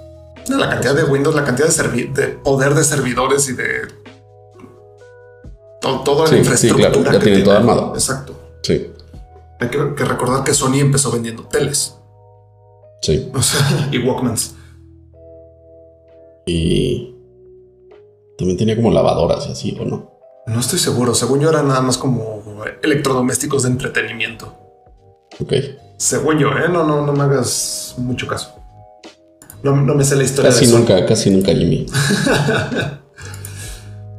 [0.48, 3.64] no, la cantidad de Windows, la cantidad de, poder de servidores y de
[5.82, 6.90] to- toda Sí, la sí, infraestructura.
[6.92, 7.92] claro, ya que tienen todo armado.
[7.94, 8.34] Exacto.
[8.62, 8.90] sí,
[9.60, 11.94] Hay que, que recordar que Sony empezó vendiendo teles
[13.02, 13.30] sí.
[13.34, 14.54] o sea, y Walkmans.
[16.46, 17.14] Y
[18.38, 20.13] también tenía como lavadoras y así, ¿o no?
[20.46, 21.14] No estoy seguro.
[21.14, 22.42] Según yo, era nada más como
[22.82, 24.54] electrodomésticos de entretenimiento.
[25.40, 25.52] Ok.
[25.96, 26.68] Según yo, ¿eh?
[26.70, 28.54] No, no, no me hagas mucho caso.
[29.62, 31.86] No, no me sé la historia Casi de nunca, casi nunca, Jimmy.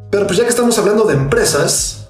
[0.09, 2.09] Pero pues ya que estamos hablando de empresas,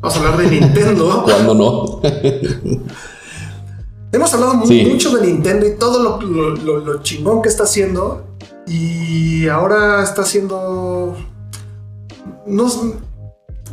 [0.00, 1.22] vamos a hablar de Nintendo.
[1.24, 2.00] ¿Cuándo no?
[4.12, 4.84] Hemos hablado Sí.
[4.84, 8.24] mucho de Nintendo y todo lo, lo- lo- lo chingón que está haciendo.
[8.66, 11.16] Y ahora está haciendo.
[12.46, 12.70] No,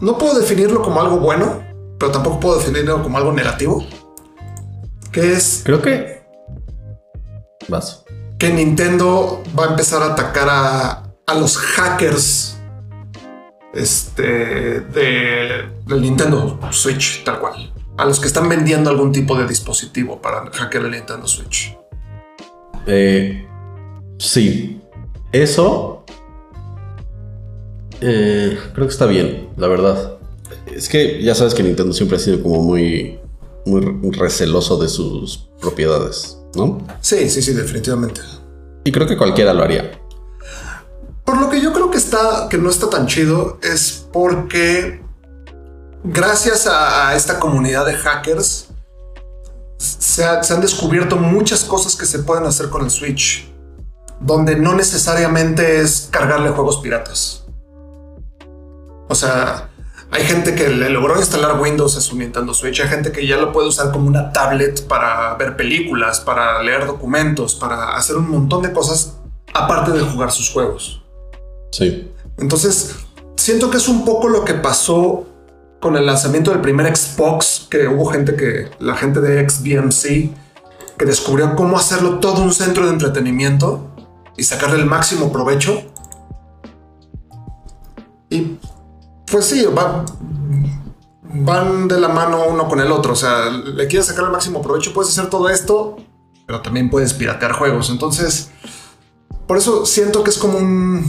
[0.02, 1.64] no puedo definirlo como algo bueno,
[1.98, 3.86] pero tampoco puedo definirlo como algo negativo.
[5.12, 6.22] Que es Creo que.
[7.68, 8.04] Vas.
[8.40, 12.58] que Nintendo va a empezar a atacar a, a los hackers
[13.74, 17.74] este, de, del Nintendo Switch, tal cual.
[17.98, 21.78] A los que están vendiendo algún tipo de dispositivo para hackear el Nintendo Switch.
[22.88, 23.48] Eh,
[24.18, 24.82] sí.
[25.32, 26.04] Eso.
[28.02, 30.18] Eh, creo que está bien, la verdad.
[30.68, 33.20] Es que ya sabes que Nintendo siempre ha sido como muy.
[33.64, 36.80] Muy receloso de sus propiedades, ¿no?
[37.00, 38.20] Sí, sí, sí, definitivamente.
[38.84, 40.02] Y creo que cualquiera lo haría.
[41.24, 45.00] Por lo que yo creo que está, que no está tan chido, es porque
[46.04, 48.70] gracias a, a esta comunidad de hackers
[49.78, 53.48] se, se han descubierto muchas cosas que se pueden hacer con el Switch,
[54.20, 57.41] donde no necesariamente es cargarle juegos piratas.
[59.12, 59.70] O sea,
[60.10, 62.80] hay gente que le logró instalar Windows a su Nintendo Switch.
[62.80, 66.88] Hay gente que ya lo puede usar como una tablet para ver películas, para leer
[66.88, 69.18] documentos, para hacer un montón de cosas
[69.54, 71.04] aparte de jugar sus juegos.
[71.74, 72.10] Sí.
[72.38, 72.96] Entonces,
[73.36, 75.26] siento que es un poco lo que pasó
[75.82, 80.34] con el lanzamiento del primer Xbox, que hubo gente que, la gente de XBMC,
[80.98, 83.94] que descubrió cómo hacerlo todo un centro de entretenimiento
[84.38, 85.91] y sacarle el máximo provecho.
[89.32, 89.66] Pues sí,
[91.34, 93.14] van de la mano uno con el otro.
[93.14, 95.98] O sea, le quieres sacar el máximo provecho, puedes hacer todo esto,
[96.46, 97.90] pero también puedes piratear juegos.
[97.90, 98.52] Entonces,
[99.48, 101.06] por eso siento que es como un.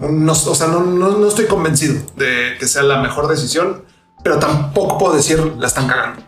[0.00, 3.84] o sea, no, no, estoy convencido de que sea la mejor decisión,
[4.22, 6.22] pero tampoco puedo decir la están cagando.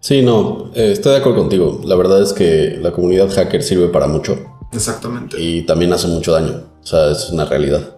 [0.00, 1.80] Sí, no, eh, estoy de acuerdo contigo.
[1.84, 4.36] La verdad es que la comunidad hacker sirve para mucho.
[4.72, 5.40] Exactamente.
[5.40, 6.71] Y también hace mucho daño.
[6.82, 7.96] O sea, es una realidad.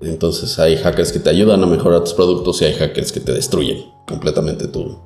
[0.00, 3.32] Entonces hay hackers que te ayudan a mejorar tus productos y hay hackers que te
[3.32, 4.98] destruyen completamente tu...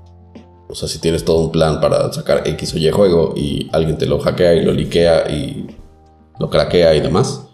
[0.69, 3.99] O sea, si tienes todo un plan para sacar X o Y juego y alguien
[3.99, 5.67] te lo hackea y lo liquea y
[6.39, 7.47] lo craquea y demás,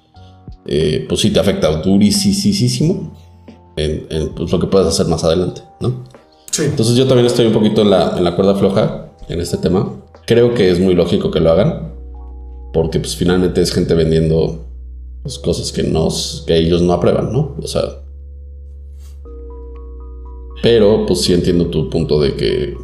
[0.66, 3.12] eh, pues sí te afecta durísimo
[3.76, 6.04] en, en pues, lo que puedes hacer más adelante, ¿no?
[6.52, 6.64] Sí.
[6.64, 10.00] Entonces yo también estoy un poquito en la, en la cuerda floja en este tema.
[10.26, 11.94] Creo que es muy lógico que lo hagan
[12.72, 14.67] porque pues finalmente es gente vendiendo
[15.28, 17.54] pues, cosas que, nos, que ellos no aprueban, ¿no?
[17.62, 17.82] O sea...
[20.62, 22.76] Pero pues sí entiendo tu punto de que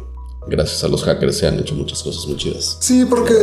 [0.47, 2.77] gracias a los hackers se han hecho muchas cosas muy chidas.
[2.79, 3.33] Sí, porque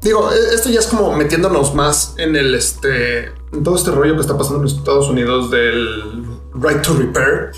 [0.00, 4.14] digo, e, esto ya es como metiéndonos más en el este, en todo este rollo
[4.14, 7.50] que está pasando en los Estados Unidos del right to repair.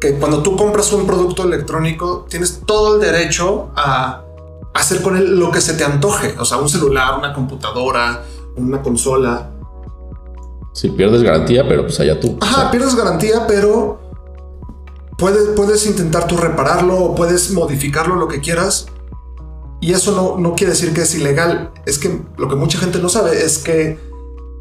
[0.00, 4.24] Que cuando tú compras un producto electrónico, tienes todo el derecho a
[4.72, 6.36] hacer con él lo que se te antoje.
[6.38, 8.24] O sea, un celular, una computadora,
[8.56, 9.50] una consola.
[10.72, 12.38] Si pierdes garantía, pero pues allá tú.
[12.40, 14.00] Ajá, pierdes garantía, pero
[15.18, 18.86] puedes, puedes intentar tú repararlo o puedes modificarlo lo que quieras.
[19.80, 21.72] Y eso no, no quiere decir que es ilegal.
[21.86, 23.98] Es que lo que mucha gente no sabe es que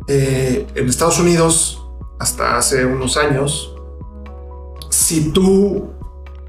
[0.08, 1.86] eh, en Estados Unidos,
[2.20, 3.76] hasta hace unos años,
[4.90, 5.94] si tú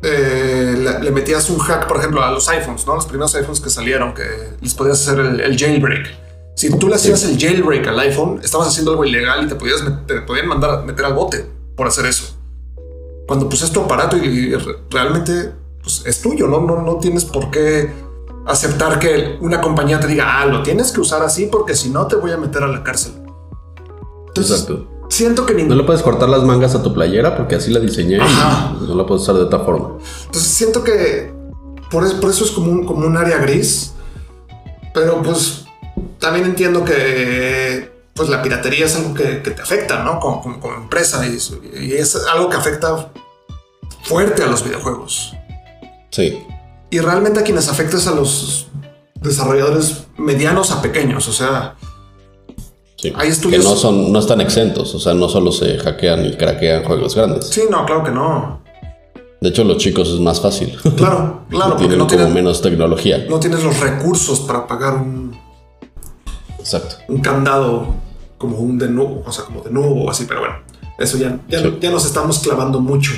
[0.03, 2.95] eh, le, metías un hack, por ejemplo, a los iPhones, ¿no?
[2.95, 4.25] Los primeros iPhones que salieron, que
[4.61, 6.30] les podías hacer el, jailbreak.
[6.61, 9.83] Si tú le hacías el jailbreak al iPhone, estabas haciendo algo ilegal y te, podías,
[10.07, 12.37] te podían mandar a meter al bote por hacer eso.
[13.27, 14.55] Cuando pues es tu aparato y,
[14.91, 16.61] realmente pues, es tuyo, ¿no?
[16.61, 16.83] ¿no?
[16.83, 17.91] No tienes por qué
[18.45, 22.07] aceptar que una compañía te diga, ah, lo tienes que usar así porque si no
[22.07, 23.13] te voy a meter a la cárcel.
[24.37, 27.81] Exacto siento que No le puedes cortar las mangas a tu playera porque así la
[27.81, 29.97] diseñé y no la puedes usar de otra forma.
[30.27, 31.33] Entonces siento que
[31.91, 33.93] por, eso es como un, como un área gris.
[34.95, 35.65] Pero pues
[36.19, 40.21] también entiendo que pues la piratería es algo que, te afecta, ¿no?
[40.21, 41.39] Como, como, empresa y,
[41.81, 43.11] y, es algo que afecta
[44.03, 45.35] fuerte a los videojuegos.
[46.11, 46.43] Sí.
[46.91, 48.67] Y realmente a quienes afecta es a los
[49.15, 51.77] desarrolladores medianos a pequeños, o sea,
[53.15, 53.65] hay estudios...
[53.65, 57.15] Que no, son, no están exentos, o sea, no solo se hackean y craquean juegos
[57.15, 57.47] grandes.
[57.47, 58.61] Sí, no, claro que no.
[59.41, 60.79] De hecho, los chicos es más fácil.
[60.97, 61.77] Claro, claro.
[61.77, 63.25] tienen no como menos tecnología.
[63.29, 65.39] No tienes los recursos para pagar un...
[66.61, 66.97] Exacto.
[67.09, 67.95] Un candado
[68.39, 70.57] como un de nuevo, o sea, como de nuevo o así, pero bueno,
[70.99, 73.13] eso ya, ya, nos estamos clavando mucho.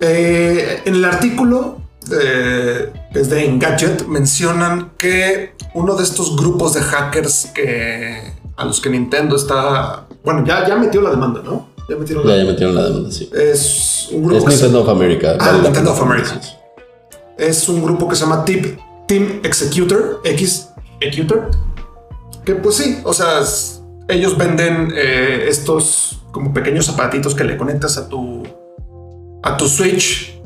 [0.00, 7.46] Eh, en el artículo eh, desde Engadget mencionan que uno de estos grupos de hackers
[7.54, 10.06] que a los que Nintendo está.
[10.24, 11.68] Bueno, ya, ya metió la demanda, ¿no?
[11.88, 13.30] Ya metieron la, ya, metieron la demanda, sí.
[13.32, 14.38] Es un grupo.
[14.38, 15.36] Es Nintendo of America.
[15.38, 16.40] Ah, Nintendo of America.
[17.38, 20.68] Es un grupo que se llama Team, Team Executor, X
[21.00, 21.50] Executor.
[22.44, 23.40] Que pues sí, o sea,
[24.08, 28.42] ellos venden eh, estos como pequeños aparatitos que le conectas a tu
[29.42, 30.40] a tu Switch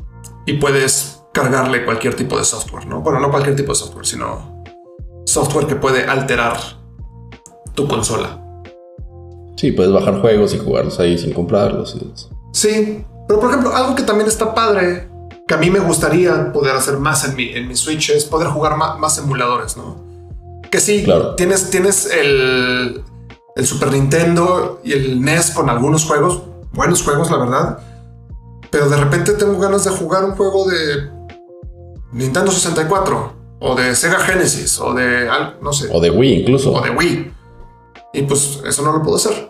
[0.45, 3.01] y puedes cargarle cualquier tipo de software, ¿no?
[3.01, 4.63] Bueno, no cualquier tipo de software, sino
[5.25, 6.57] software que puede alterar
[7.75, 8.41] tu consola.
[9.55, 11.97] Sí, puedes bajar juegos y jugarlos ahí sin comprarlos.
[12.53, 15.09] Sí, pero por ejemplo, algo que también está padre,
[15.47, 18.47] que a mí me gustaría poder hacer más en mi, en mi Switch, es poder
[18.49, 20.06] jugar más, emuladores, ¿no?
[20.77, 21.33] Que sí, claro.
[21.35, 23.03] tienes, tienes el,
[23.55, 27.79] el Super Nintendo y el NES con algunos juegos, buenos juegos, la verdad.
[28.69, 31.09] Pero de repente tengo ganas de jugar un juego de
[32.13, 35.27] Nintendo 64 o de Sega Genesis o de
[35.61, 35.89] no sé.
[35.91, 36.71] O de Wii incluso.
[36.73, 37.33] O de Wii.
[38.13, 39.49] Y pues eso no lo puedo hacer.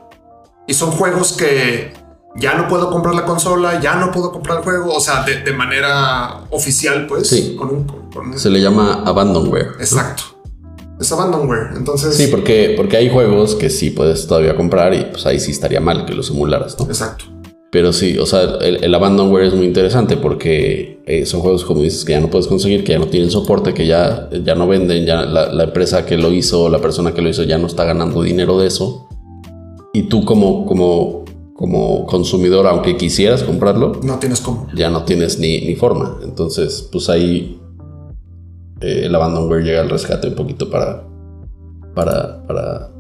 [0.66, 1.94] Y son juegos que
[2.38, 5.42] ya no puedo comprar la consola, ya no puedo comprar el juego, o sea, de,
[5.42, 7.28] de manera oficial, pues.
[7.28, 7.56] Sí.
[7.58, 9.72] Con un, con un- Se le llama abandonware.
[9.80, 10.24] Exacto.
[11.00, 11.76] Es abandonware.
[11.76, 12.16] Entonces.
[12.16, 15.80] Sí, porque, porque hay juegos que sí puedes todavía comprar y pues ahí sí estaría
[15.80, 16.86] mal que los emularas, ¿no?
[16.86, 17.26] Exacto.
[17.70, 21.82] Pero sí, o sea, el, el abandonware es muy interesante porque eh, son juegos, como
[21.82, 24.68] dices, que ya no puedes conseguir, que ya no tienen soporte, que ya, ya no
[24.68, 27.68] venden, ya la, la empresa que lo hizo, la persona que lo hizo ya no
[27.68, 29.08] está ganando dinero de eso.
[29.94, 34.68] Y tú como, como, como consumidor, aunque quisieras comprarlo, No tienes cómo.
[34.74, 36.20] ya no tienes ni, ni forma.
[36.24, 37.60] Entonces, pues ahí
[38.82, 41.04] eh, el abandonware llega al rescate un poquito para,
[41.96, 42.92] para, para...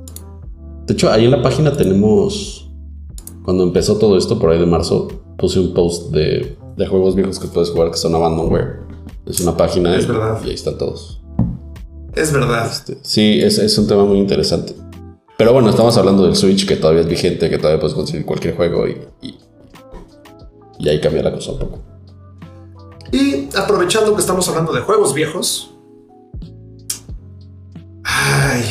[0.85, 2.69] De hecho, ahí en la página tenemos...
[3.43, 7.39] Cuando empezó todo esto, por ahí de marzo, puse un post de, de juegos viejos
[7.39, 8.81] que puedes jugar que son abandonware.
[9.25, 10.39] Es una página Es y, verdad.
[10.43, 11.21] y ahí están todos.
[12.13, 12.67] Es verdad.
[12.69, 14.73] Este, sí, es, es un tema muy interesante.
[15.37, 18.55] Pero bueno, estamos hablando del Switch, que todavía es vigente, que todavía puedes conseguir cualquier
[18.55, 19.35] juego y, y,
[20.79, 21.79] y ahí cambia la cosa un poco.
[23.11, 25.73] Y aprovechando que estamos hablando de juegos viejos.
[28.03, 28.63] Ay.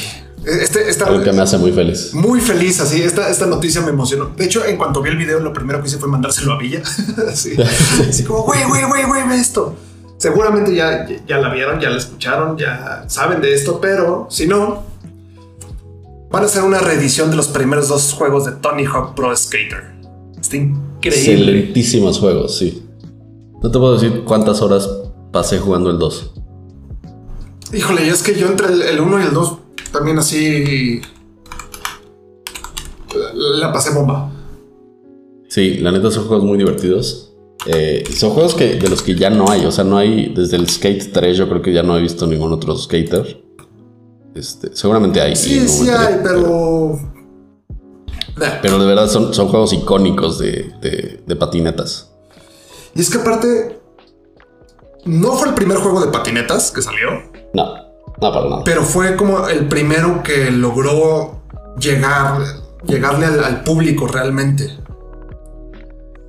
[0.44, 2.14] Este, esta, Algo que me hace muy feliz.
[2.14, 3.02] muy feliz así.
[3.02, 4.26] Esta, esta noticia me emocionó.
[4.36, 6.82] De hecho, en cuanto vi el video, lo primero que hice fue mandárselo a Villa.
[7.28, 7.56] así,
[8.08, 9.74] así como, güey, güey, güey, güey, ve esto.
[10.18, 14.84] Seguramente ya, ya la vieron, ya la escucharon, ya saben de esto, pero si no,
[16.30, 19.94] van a hacer una reedición de los primeros dos juegos de Tony Hawk Pro Skater.
[20.40, 21.08] Está increíble.
[21.08, 22.85] Excelentísimos juegos, sí.
[23.66, 24.88] No te puedo decir cuántas horas
[25.32, 26.30] pasé jugando el 2.
[27.74, 29.58] Híjole, es que yo entre el 1 y el 2
[29.90, 31.00] también así
[33.34, 34.30] la pasé bomba.
[35.48, 37.32] Sí, la neta son juegos muy divertidos.
[37.66, 39.64] Eh, son juegos que, de los que ya no hay.
[39.66, 40.32] O sea, no hay.
[40.32, 43.42] Desde el Skate 3, yo creo que ya no he visto ningún otro skater.
[44.36, 45.34] Este, seguramente hay.
[45.34, 47.00] Sí, sí hay, pero.
[48.62, 52.12] Pero de verdad son, son juegos icónicos de, de- de patinetas.
[52.96, 53.78] Y es que aparte,
[55.04, 57.10] no fue el primer juego de patinetas que salió,
[57.54, 57.74] No,
[58.20, 58.62] no para nada.
[58.64, 61.42] pero fue como el primero que logró
[61.78, 62.40] llegar,
[62.86, 64.70] llegarle al, al público realmente.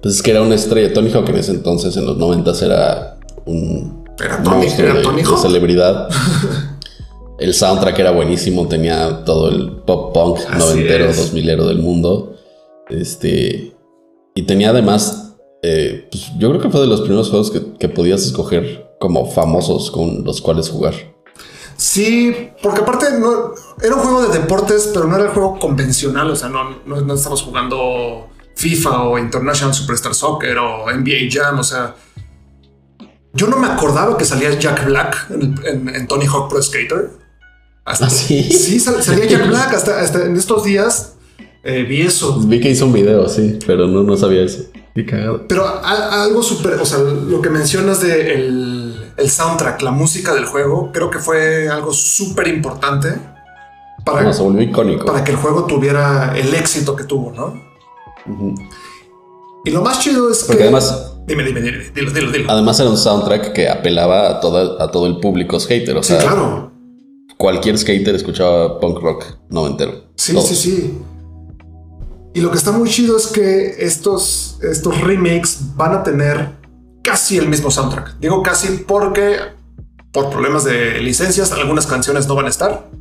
[0.01, 0.93] Pues es que era una estrella.
[0.93, 5.21] Tony Hawk en ese entonces, en los 90 era un Era Tony, era de, Tony
[5.23, 5.41] de Hawk.
[5.41, 6.09] celebridad.
[7.39, 11.17] el soundtrack era buenísimo, tenía todo el pop punk Así noventero, es.
[11.17, 12.35] dos milero del mundo.
[12.89, 13.73] Este.
[14.35, 15.26] Y tenía además.
[15.63, 19.29] Eh, pues, yo creo que fue de los primeros juegos que, que podías escoger como
[19.31, 20.93] famosos con los cuales jugar.
[21.75, 23.51] Sí, porque aparte no,
[23.83, 26.29] era un juego de deportes, pero no era el juego convencional.
[26.31, 31.59] O sea, no, no, no estamos jugando FIFA o International Superstar Soccer o NBA Jam.
[31.59, 31.95] O sea,
[33.33, 36.61] yo no me acordaba que salía Jack Black en, el- en- en Tony Hawk Pro
[36.61, 37.11] Skater.
[37.85, 38.43] Hasta, ¿Ah, sí?
[38.43, 39.73] Sí, sal- salía Jack Black.
[39.73, 41.13] Hasta, hasta en estos días
[41.63, 42.39] eh, vi eso.
[42.39, 44.63] Vi que hizo un video, sí, pero no, no sabía eso.
[44.97, 45.47] Qué cagado.
[45.47, 50.33] Pero a- algo súper, o sea, lo que mencionas de el, el soundtrack, la música
[50.33, 53.09] del juego, creo que fue algo súper importante
[54.03, 55.05] para, No, se volvió icónico.
[55.05, 57.53] para que el juego tuviera el éxito que tuvo, ¿no?
[59.65, 60.63] Y lo más chido es Porque que...
[60.63, 62.49] además, Dime, dime, dime, dilo, dilo, dilo.
[62.51, 65.97] además era un soundtrack que apelaba a, toda, a todo el público skater.
[65.97, 66.71] O sí, sea, claro.
[67.37, 70.05] cualquier skater escuchaba punk rock noventero.
[70.15, 70.47] Sí, Todos.
[70.47, 70.97] sí, sí.
[72.37, 76.51] Y lo que está muy chido es que estos, estos remakes van a tener
[77.03, 78.19] casi el mismo soundtrack.
[78.19, 79.37] Digo casi porque
[80.11, 82.91] por problemas de licencias algunas canciones no van a estar.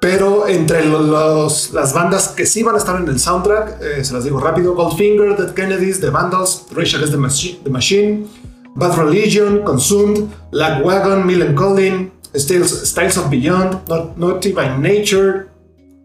[0.00, 4.24] Pero entre las bandas que sí van a estar en el soundtrack, eh, se las
[4.24, 8.26] digo rápido, Goldfinger, Dead Kennedys, The Vandals, Rage Against the, Machi- the Machine,
[8.74, 15.50] Bad Religion, Consumed, Lagwagon, Millen Collin, Styles, Styles of Beyond, Naughty by Nature,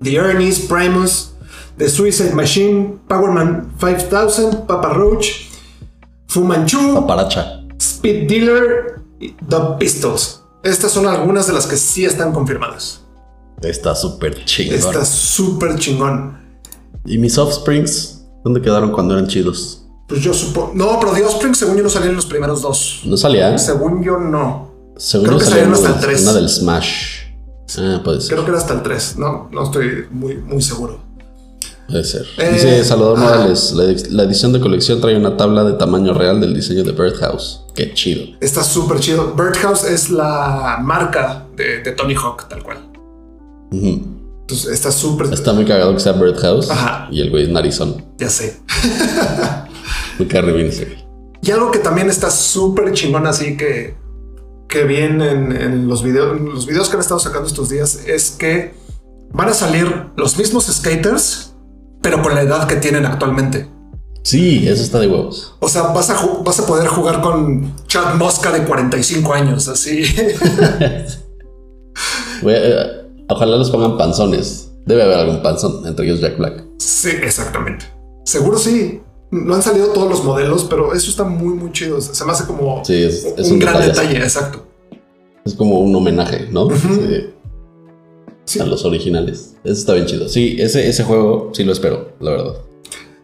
[0.01, 1.31] The Ernie's, Primus,
[1.77, 5.27] The Suicide Machine, Powerman 5000, Papa Roach,
[6.27, 7.61] Fu Manchu, Paparacha.
[7.79, 10.41] Speed Dealer y The Pistols.
[10.63, 13.01] Estas son algunas de las que sí están confirmadas.
[13.61, 14.75] Está súper chingón.
[14.75, 16.37] Está súper chingón.
[17.05, 18.25] ¿Y mis offsprings?
[18.43, 19.85] ¿Dónde quedaron cuando eran chidos?
[20.07, 20.71] Pues yo supongo.
[20.75, 23.01] No, pero The Offspring, según yo, no salían los primeros dos.
[23.05, 23.57] ¿No salía?
[23.57, 24.71] Según yo, no.
[24.97, 26.21] Según creo yo que salía salieron una hasta el del- tres.
[26.23, 27.15] Una del Smash.
[27.79, 28.29] Ah, puede ser.
[28.33, 29.17] Creo que era hasta el 3.
[29.17, 30.99] No, no estoy muy, muy seguro.
[31.87, 32.25] Puede ser.
[32.37, 33.19] Eh, Dice Salvador.
[33.19, 36.91] Morales, la, la edición de colección trae una tabla de tamaño real del diseño de
[36.91, 37.61] Birdhouse.
[37.75, 38.35] Qué chido.
[38.41, 39.33] Está súper chido.
[39.35, 42.77] Birdhouse es la marca de, de Tony Hawk, tal cual.
[43.71, 45.31] Entonces está súper.
[45.33, 47.07] Está muy cagado que sea Birdhouse Ajá.
[47.11, 48.03] y el güey es narizón.
[48.17, 48.59] Ya sé.
[50.19, 51.05] Bien güey.
[51.41, 53.95] Y algo que también está súper chingón así que,
[54.67, 57.99] que viene en, en los videos, en los videos que han estado sacando estos días
[58.07, 58.73] es que
[59.31, 61.53] van a salir los mismos skaters,
[62.05, 63.67] pero con la edad que tienen actualmente.
[64.21, 65.55] Sí, eso está de huevos.
[65.59, 70.03] O sea, vas a, vas a poder jugar con Chad Mosca de 45 años, así.
[72.47, 74.69] Eh, ojalá los pongan panzones.
[74.85, 76.63] Debe haber algún panzón, entre ellos Jack Black.
[76.77, 77.85] Sí, exactamente.
[78.25, 79.01] Seguro sí.
[79.31, 82.01] No han salido todos los modelos, pero eso está muy, muy chido.
[82.01, 84.67] Se me hace como un, gran detalle, exacto.
[85.43, 86.69] Es como un homenaje, ¿no?
[86.69, 87.33] sí.
[88.59, 89.55] A los originales.
[89.63, 90.29] Eso está bien chido.
[90.29, 92.55] Sí, ese, ese juego sí lo espero, la verdad.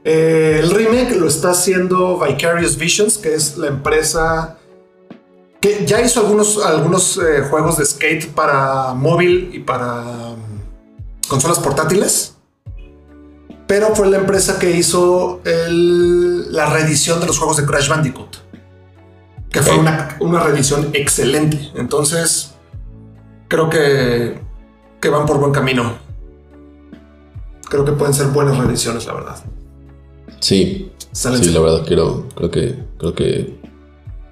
[0.04, 4.58] Eh, el remake lo está haciendo Vicarious Visions, que es la empresa
[5.62, 10.02] que ya hizo algunos, algunos eh, juegos de skate para móvil y para
[10.32, 12.36] mm, consolas portátiles.
[13.68, 18.38] Pero fue la empresa que hizo la reedición de los juegos de Crash Bandicoot.
[19.50, 21.72] Que fue una, una reedición excelente.
[21.76, 22.54] Entonces,
[23.48, 24.42] creo que,
[25.02, 25.98] que van por buen camino.
[27.70, 29.36] Creo que pueden ser buenas reediciones, la verdad.
[30.40, 30.92] Sí.
[31.12, 33.60] Sí, la verdad creo, creo que creo que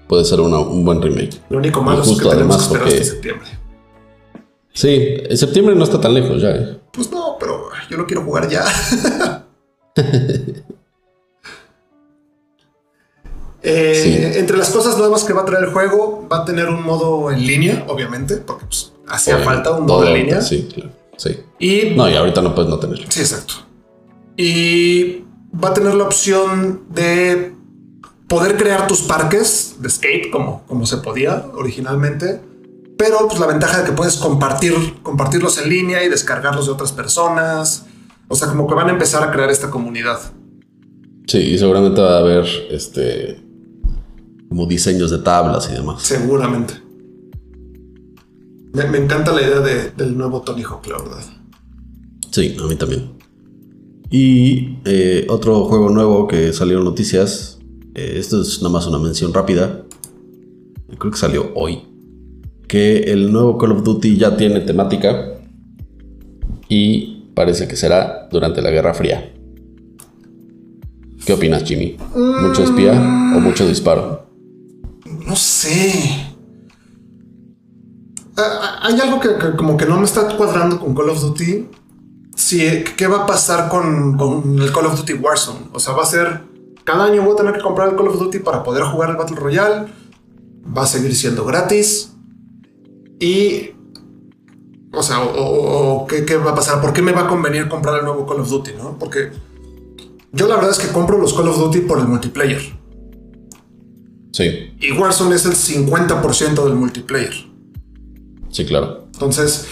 [0.08, 1.42] puede ser un buen remake.
[1.50, 3.48] Lo único malo es que tenemos que esperar septiembre.
[4.74, 6.52] Sí, en septiembre no está tan lejos ya.
[6.52, 6.80] ¿eh?
[6.94, 8.64] Pues no, pero yo lo quiero jugar ya.
[13.62, 16.82] Eh, entre las cosas nuevas que va a traer el juego, va a tener un
[16.82, 20.42] modo en línea, obviamente, porque pues, hacía falta un modo en línea.
[20.42, 20.92] Sí, claro.
[21.18, 21.38] Sí.
[21.60, 23.06] Y, no, y ahorita no puedes no tenerlo.
[23.10, 23.56] Sí, exacto.
[24.38, 27.54] Y va a tener la opción de
[28.28, 32.42] poder crear tus parques de skate como, como se podía originalmente,
[32.98, 36.92] pero pues la ventaja de que puedes compartir, compartirlos en línea y descargarlos de otras
[36.92, 37.86] personas.
[38.28, 40.20] O sea, como que van a empezar a crear esta comunidad.
[41.28, 43.42] Sí, y seguramente va a haber este
[44.50, 46.02] como diseños de tablas y demás.
[46.02, 46.89] Seguramente.
[48.74, 51.24] Me, encanta la idea del nuevo Tony Hawk, la verdad.
[52.32, 53.12] Sí, a mí también.
[54.12, 57.60] Y eh, otro juego nuevo que salió en noticias.
[57.96, 59.84] Eh, esto es nada más una mención rápida.
[60.98, 61.80] Creo que salió hoy.
[62.68, 65.40] Que el nuevo Call of Duty ya tiene temática.
[66.68, 69.34] Y parece que será durante la Guerra Fría.
[71.26, 71.98] ¿Qué opinas, Jimmy?
[72.16, 72.94] ¿Mucho espía
[73.36, 74.28] o mucho disparo?
[75.26, 76.29] No sé.
[78.40, 81.68] Ah, ah, hay algo que, como que no me está cuadrando con Call of Duty
[82.40, 85.68] sí, ¿qué va a pasar con, el Call of Duty Warzone?
[85.74, 86.42] O sea, va a ser,
[86.84, 89.18] cada año voy a tener que comprar el Call of Duty para poder jugar el
[89.18, 89.88] Battle Royale,
[90.76, 92.14] va a seguir siendo gratis
[93.20, 93.72] y,
[94.94, 96.82] o sea, o, ¿qué, va a pasar?
[96.82, 98.72] ¿Por qué me va a convenir comprar el nuevo Call of Duty?
[98.78, 98.98] ¿no?
[98.98, 99.32] Porque
[100.32, 102.62] yo la verdad es que compro los Call of Duty por el multiplayer.
[104.32, 104.74] Sí.
[104.80, 107.49] Y Warzone es el 50% del multiplayer.
[108.52, 109.06] Sí, claro.
[109.14, 109.68] Entonces,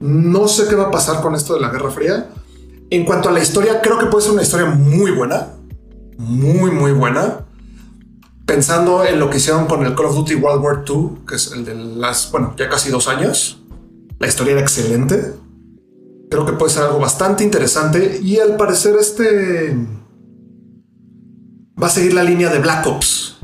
[0.00, 2.30] no sé qué va a pasar con esto de la Guerra Fría.
[2.90, 5.54] En cuanto a la historia, creo que puede ser una historia muy buena.
[6.18, 7.46] Muy, muy buena.
[8.44, 11.50] Pensando en lo que hicieron con el Call of Duty World War II, que es
[11.52, 13.60] el de las, bueno, ya casi dos años.
[14.18, 15.34] La historia era excelente.
[16.30, 18.20] Creo que puede ser algo bastante interesante.
[18.22, 19.76] Y al parecer este
[21.80, 23.38] va a seguir la línea de Black Ops.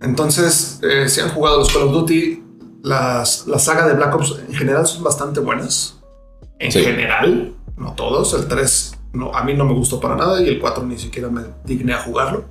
[0.00, 2.42] Entonces, eh, si han jugado los Call of Duty,
[2.88, 5.98] las, la saga de Black Ops en general son bastante buenas.
[6.58, 8.32] En general, no todos.
[8.34, 11.28] El 3 no, a mí no me gustó para nada y el 4 ni siquiera
[11.28, 12.44] me digné a jugarlo.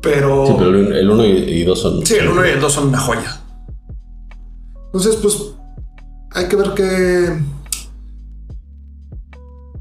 [0.00, 0.46] Pero.
[0.46, 2.06] Sí, pero el 1 y 2 son.
[2.06, 3.40] Sí, el 1 y el 2 son una joya.
[4.86, 5.54] Entonces, pues.
[6.34, 7.38] Hay que ver qué.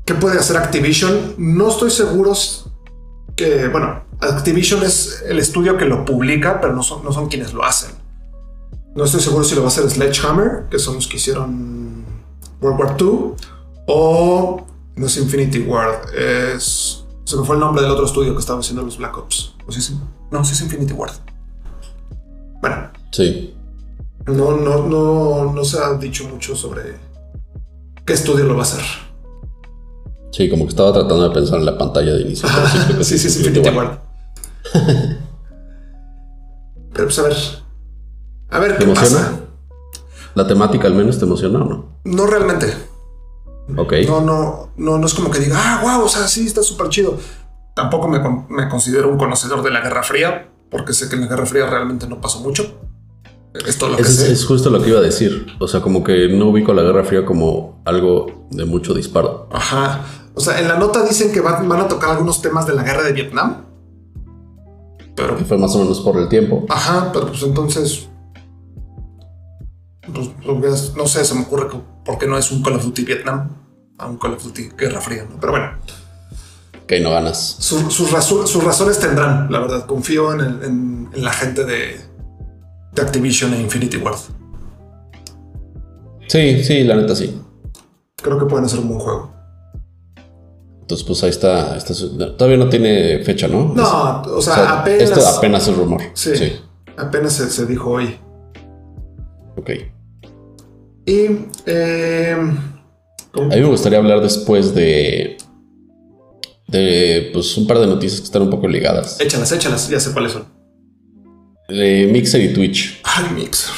[0.03, 1.35] ¿Qué puede hacer Activision?
[1.37, 2.33] No estoy seguro
[3.35, 3.67] que.
[3.67, 7.63] Bueno, Activision es el estudio que lo publica, pero no son, no son quienes lo
[7.63, 8.00] hacen.
[8.95, 12.03] No estoy seguro si lo va a hacer Sledgehammer, que son los que hicieron
[12.61, 13.33] World War II,
[13.87, 14.65] o
[14.95, 17.05] no es Infinity Ward, es.
[17.23, 19.53] Se me fue el nombre del otro estudio que estaba haciendo los Black Ops.
[19.65, 19.97] ¿O sí,
[20.31, 21.13] no, sí es Infinity Ward.
[22.59, 22.89] Bueno.
[23.11, 23.55] Sí.
[24.25, 26.95] No, no, no, no se ha dicho mucho sobre
[28.05, 28.83] qué estudio lo va a hacer.
[30.31, 32.47] Sí, como que estaba tratando de pensar en la pantalla de inicio.
[33.01, 33.99] sí, sí, es Infinity Ward.
[36.93, 37.60] pero pues a ver,
[38.51, 39.39] a ver, ¿qué emociona?
[40.35, 41.85] ¿La temática al menos te emociona o no?
[42.03, 42.73] No realmente.
[43.77, 43.93] Ok.
[44.07, 46.89] No, no, no, no es como que diga, ah, wow, o sea, sí, está súper
[46.89, 47.17] chido.
[47.75, 51.45] Tampoco me, considero un conocedor de la Guerra Fría, porque sé que en la Guerra
[51.45, 52.79] Fría realmente no pasó mucho.
[53.65, 54.31] Es todo lo que sé.
[54.31, 55.47] Es justo lo que iba a decir.
[55.59, 59.49] O sea, como que no ubico la Guerra Fría como algo de mucho disparo.
[59.51, 60.05] Ajá.
[60.33, 62.83] O sea, en la nota dicen que van, van a tocar algunos temas de la
[62.83, 63.65] Guerra de Vietnam.
[65.15, 65.37] Pero.
[65.37, 66.65] Que fue más o menos por el tiempo.
[66.69, 68.07] Ajá, pero pues entonces
[70.13, 73.03] pues, no sé, se me ocurre que por qué no es un Call of Duty
[73.03, 73.49] Vietnam.
[73.97, 75.39] a un Call of Duty Guerra Fría, ¿no?
[75.39, 75.71] Pero bueno.
[76.87, 77.57] Que no ganas.
[77.59, 79.85] Sus, razones tendrán, la verdad.
[79.85, 82.01] Confío en, el, en, en la gente de,
[82.93, 84.17] de Activision e Infinity Ward.
[86.27, 87.41] Sí, sí, la neta sí.
[88.21, 89.33] Creo que pueden hacer un buen juego.
[90.81, 91.93] Entonces, pues ahí está, está
[92.37, 93.73] Todavía no tiene fecha, ¿no?
[93.73, 95.03] No, o, sea, apenas.
[95.03, 96.01] Esto apenas es rumor.
[96.13, 96.59] Sí.
[96.97, 98.17] Apenas se, se, dijo hoy.
[99.57, 99.69] Ok.
[101.05, 101.27] Y.
[101.65, 102.37] Eh,
[103.33, 105.37] a mí me gustaría hablar después de.
[106.67, 109.19] De pues un par de noticias que están un poco ligadas.
[109.19, 110.45] Échalas, échalas, ya sé cuáles son.
[111.67, 113.01] De Mixer y Twitch.
[113.03, 113.73] Ay, Mixer.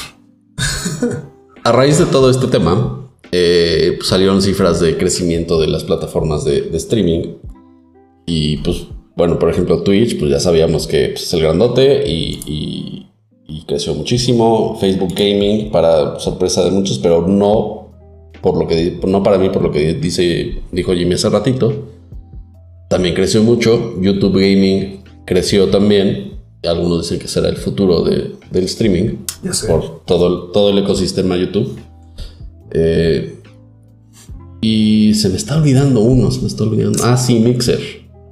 [1.64, 6.44] a raíz de todo este tema, eh, pues, salieron cifras de crecimiento de las plataformas
[6.44, 7.36] de, streaming.
[8.26, 13.08] Y pues, bueno, por ejemplo, Twitch, pues ya sabíamos que pues, es el grandote y,
[13.66, 14.76] creció muchísimo.
[14.80, 17.84] Facebook Gaming, para sorpresa de muchos, pero no
[18.44, 21.88] por lo que no para mí, por lo que dice, dijo Jimmy hace ratito.
[22.90, 23.98] También creció mucho.
[24.00, 26.34] YouTube Gaming creció también.
[26.62, 29.24] Algunos dicen que será el futuro del streaming.
[29.66, 31.78] Por todo, todo el ecosistema YouTube.
[32.72, 33.34] Eh,
[34.60, 37.02] y se me está olvidando uno, se me está olvidando.
[37.02, 37.80] Ah, sí, Mixer.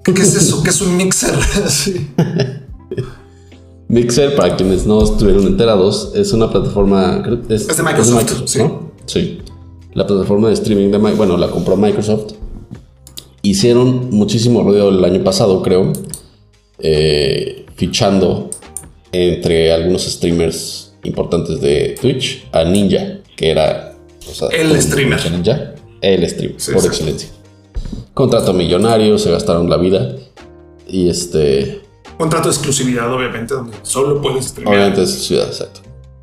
[0.05, 0.63] ¿Qué es eso?
[0.63, 1.35] ¿Qué es un Mixer?
[3.93, 7.22] Mixer, para quienes no estuvieron enterados, es una plataforma.
[7.51, 8.61] Es, de Microsoft, ¿sí?
[9.05, 9.38] sí.
[9.93, 12.32] La plataforma de streaming de Microsoft, bueno, la compró Microsoft.
[13.43, 15.93] Hicieron muchísimo ruido el año pasado, creo,
[16.78, 18.49] eh, fichando
[19.12, 23.95] entre algunos streamers importantes de Twitch a Ninja, que era
[24.53, 25.43] el streamer.
[25.43, 27.28] Ya, el streamer, por excelencia.
[28.14, 30.16] Contrato millonario, se gastaron la vida.
[30.88, 31.82] Y este.
[32.19, 34.77] Contrato de exclusividad, obviamente, donde solo puedes streamear.
[34.77, 35.81] Obviamente es exclusividad, exacto.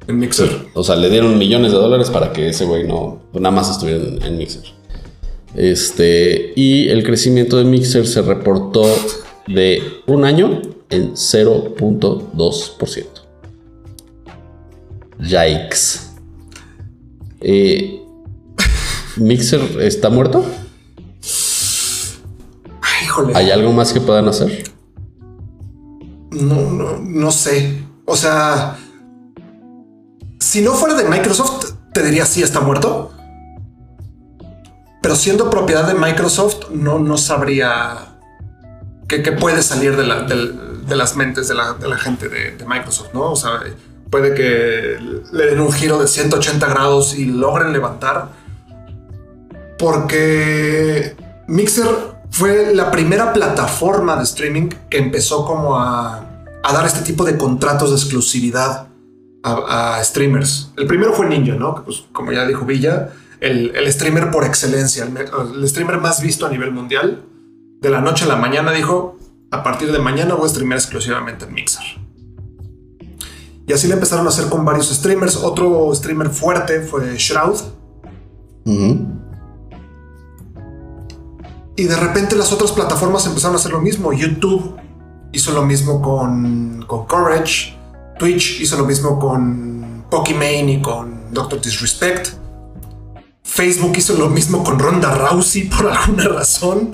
[0.08, 0.68] En Mixer.
[0.74, 3.22] O sea, le dieron millones de dólares para que ese güey no.
[3.34, 4.64] Nada más estuviera en, Mixer.
[5.56, 6.54] Este.
[6.56, 8.86] Y el crecimiento de Mixer se reportó
[9.48, 13.06] de un año en 0.2%.
[15.20, 16.10] Yikes.
[17.42, 18.02] Eh,
[19.18, 20.44] ¿Mixer está muerto?
[23.34, 24.64] ¿Hay algo más que puedan hacer?
[26.40, 27.84] No, no, no sé.
[28.06, 28.78] O sea,
[30.40, 33.12] si no fuera de Microsoft, te diría sí está muerto.
[35.02, 38.16] Pero siendo propiedad de Microsoft, no, no sabría
[39.08, 40.04] qué, puede salir de,
[40.96, 43.32] las mentes de la, gente de, de, Microsoft, ¿no?
[43.32, 43.62] O sea,
[44.10, 44.98] puede que
[45.32, 48.30] le den un giro de 180 grados y logren levantar.
[49.78, 51.16] Porque
[51.48, 51.88] Mixer
[52.32, 56.29] fue la primera plataforma de streaming que empezó como a,
[56.64, 58.89] dar este tipo de contratos de exclusividad
[59.43, 60.72] a, streamers.
[60.78, 61.76] El primero fue Ninja, ¿no?
[61.76, 65.18] Que pues, como ya dijo Villa, el, streamer por excelencia, el,
[65.55, 67.26] el, streamer más visto a nivel mundial.
[67.82, 69.18] De la noche a la mañana dijo,
[69.51, 71.86] a partir de mañana voy a streamear exclusivamente en Mixer.
[73.66, 75.38] Y así le empezaron a hacer con varios streamers.
[75.38, 77.60] Otro streamer fuerte fue Shroud.
[81.76, 84.12] Y de repente las otras plataformas empezaron a hacer lo mismo.
[84.12, 84.79] YouTube
[85.32, 87.78] hizo lo mismo con, con Courage.
[88.18, 92.30] Twitch hizo lo mismo con Pokimane y con Doctor Disrespect.
[93.44, 96.92] Facebook hizo lo mismo con Ronda Rousey por alguna razón.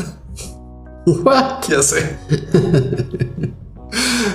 [1.05, 1.65] What?
[1.69, 2.17] Ya sé.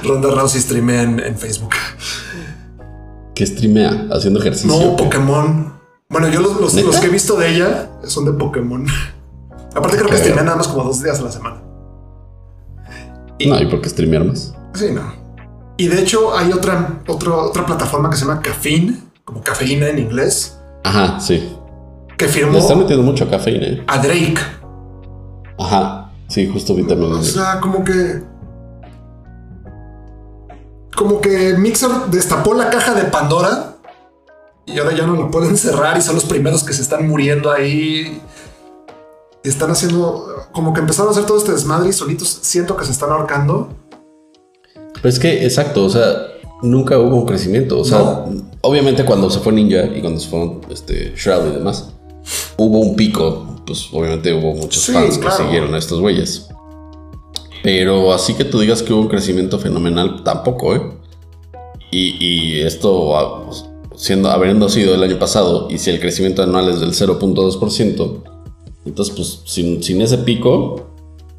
[0.03, 1.75] Ronda Rousey streamea en Facebook
[3.41, 4.69] que streamea haciendo ejercicio.
[4.69, 5.73] No, Pokémon.
[6.11, 8.87] Bueno, yo los, que he visto de ella son de Pokémon.
[9.75, 11.63] Aparte creo que streamea nada más como dos días a la semana.
[13.47, 14.55] No, ¿y por qué streamear más?
[14.75, 15.13] Sí, no.
[15.77, 20.59] Y de hecho hay otra, otra plataforma que se llama Caffeine, como cafeína en inglés.
[20.85, 21.57] Ajá, sí.
[22.17, 22.53] Que firmó...
[22.53, 23.67] Le está metiendo mucho cafeína.
[23.67, 23.85] ¿eh?
[23.87, 24.39] A Drake.
[25.59, 27.13] Ajá, sí, justo vi también.
[27.13, 28.31] O sea, como que
[31.01, 33.77] como que Mixer destapó la caja de Pandora
[34.67, 37.51] y ahora ya no lo pueden cerrar y son los primeros que se están muriendo
[37.51, 38.21] ahí.
[39.43, 42.85] Y están haciendo como que empezaron a hacer todo este desmadre y solitos siento que
[42.85, 43.69] se están ahorcando.
[44.95, 46.27] Pero es que, exacto, o sea,
[46.63, 47.79] nunca hubo un crecimiento.
[47.79, 48.27] O sea,
[48.61, 51.91] obviamente cuando se fue Ninja y cuando se fue este, Shroud y demás,
[52.57, 53.47] hubo un pico.
[53.67, 56.49] Pues obviamente hubo muchos fans que siguieron a estos güeyes.
[57.63, 60.83] Pero así que tú digas que hubo un crecimiento fenomenal, tampoco, ¿eh?
[61.93, 63.65] Y, esto, ah, pues,
[63.97, 68.23] siendo, habiendo sido el año pasado, y si el crecimiento anual es del 0.2%,
[68.91, 70.91] entonces, pues, sin, ese pico,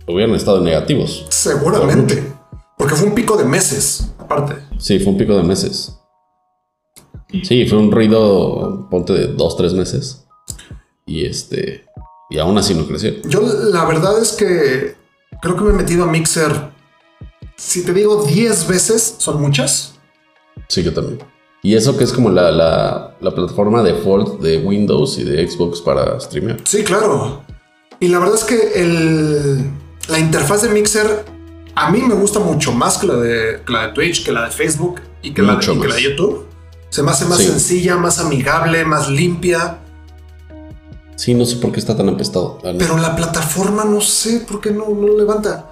[0.07, 1.25] hubieran estado negativos.
[1.29, 2.23] Seguramente.
[2.77, 4.55] Porque fue un pico de meses, aparte.
[4.77, 5.97] Sí, fue un pico de meses.
[7.43, 10.25] Sí, fue un ruido, ponte de dos, tres meses.
[11.05, 11.85] Y este.
[12.29, 13.29] Y aún así no crecieron.
[13.29, 14.95] Yo la verdad es que
[15.41, 16.71] creo que me he metido a Mixer.
[17.57, 19.95] Si te digo 10 veces, son muchas.
[20.69, 21.19] Sí, yo también.
[21.63, 25.81] Y eso que es como la, la, la plataforma default de Windows y de Xbox
[25.81, 26.59] para streamear.
[26.63, 27.43] Sí, claro.
[27.99, 29.63] Y la verdad es que el,
[30.09, 31.23] la interfaz de Mixer
[31.75, 34.45] a mí me gusta mucho más que la de, que la de Twitch, que la
[34.45, 35.89] de Facebook y que, la, Mucho y que más.
[35.89, 36.45] la de YouTube.
[36.89, 37.45] Se me hace más Sí.
[37.45, 39.77] sencilla, más amigable, más limpia.
[41.15, 42.57] Sí, no sé por qué está tan apestado.
[42.79, 45.67] Pero la plataforma no sé por qué no, no levanta.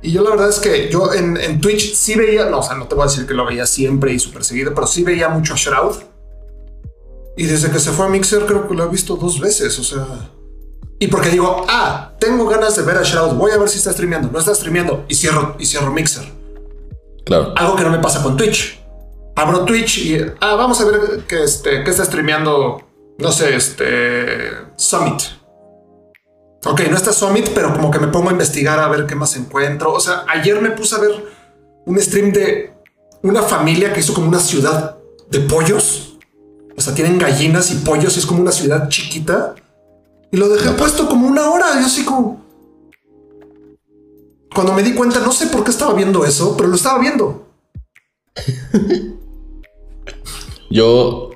[0.00, 2.76] Y yo la verdad es que yo en, en Twitch sí veía, no, o sea,
[2.76, 5.28] no te voy a decir que lo veía siempre y súper seguido, pero sí veía
[5.28, 5.96] mucho a Shroud.
[7.36, 9.84] Y desde que se fue a Mixer creo que lo he visto dos veces, o
[9.84, 10.30] sea...
[11.00, 13.92] Y porque digo, ah, tengo ganas de ver a Shroud, voy a ver si está
[13.92, 16.24] streameando, no está streameando y cierro, y cierro Mixer.
[17.24, 17.54] Claro.
[17.56, 18.80] Algo que no me pasa con Twitch.
[19.36, 22.82] Abro Twitch y, ah, vamos a ver que, este, que está streameando,
[23.18, 25.22] no sé, este, Summit.
[26.64, 29.36] Ok, no está Summit, pero como que me pongo a investigar a ver qué más
[29.36, 29.92] encuentro.
[29.92, 31.24] O sea, ayer me puse a ver
[31.86, 32.72] un stream de
[33.22, 34.96] una familia que hizo como una ciudad
[35.30, 36.18] de pollos.
[36.76, 39.54] O sea, tienen gallinas y pollos y es como una ciudad chiquita.
[40.32, 41.80] Y lo dejé puesto como una hora.
[41.80, 42.44] Y así como...
[44.52, 47.46] Cuando me di cuenta, no sé por qué estaba viendo eso, pero lo estaba viendo.
[50.70, 51.30] Yo,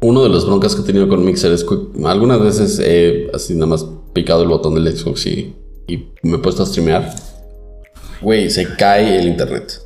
[0.00, 2.80] uno de los broncas que he tenido con Mixer es que algunas veces
[3.34, 5.54] así nada más picado el botón del Xbox y,
[5.86, 7.14] y me he puesto a streamear.
[8.20, 9.80] Güey, se cae el internet.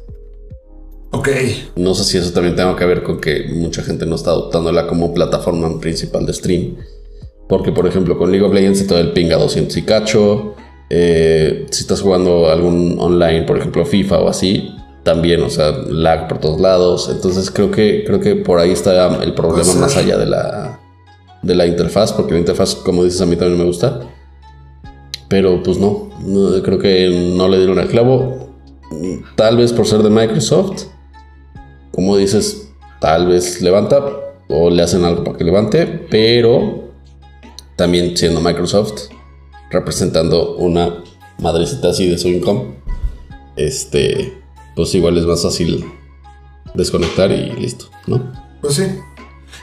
[1.11, 1.29] Ok.
[1.77, 4.87] No sé si eso también tenga que ver con que mucha gente no está adoptándola
[4.87, 6.77] como plataforma principal de stream.
[7.49, 9.83] Porque, por ejemplo, con League of Legends se te da el ping a 200 y
[9.83, 10.55] cacho.
[10.91, 14.69] Eh, si estás jugando algún online, por ejemplo, FIFA o así,
[15.05, 17.09] también, o sea, lag por todos lados.
[17.11, 19.81] Entonces creo que, creo que por ahí está el problema Puede ser.
[19.81, 20.81] más allá de la,
[21.43, 24.01] de la interfaz, porque la interfaz, como dices, a mí también me gusta.
[25.29, 28.53] Pero pues no, no, creo que no le dieron el clavo.
[29.35, 30.85] Tal vez por ser de Microsoft,
[31.93, 34.05] como dices, tal vez levanta
[34.49, 36.93] o le hacen algo para que levante, pero
[37.75, 39.11] también siendo Microsoft,
[39.71, 41.03] representando una
[41.39, 42.77] madrecita así de su income,
[43.57, 44.41] este,
[44.75, 45.85] pues igual es más fácil
[46.75, 48.33] desconectar y listo, ¿no?
[48.61, 48.85] Pues sí.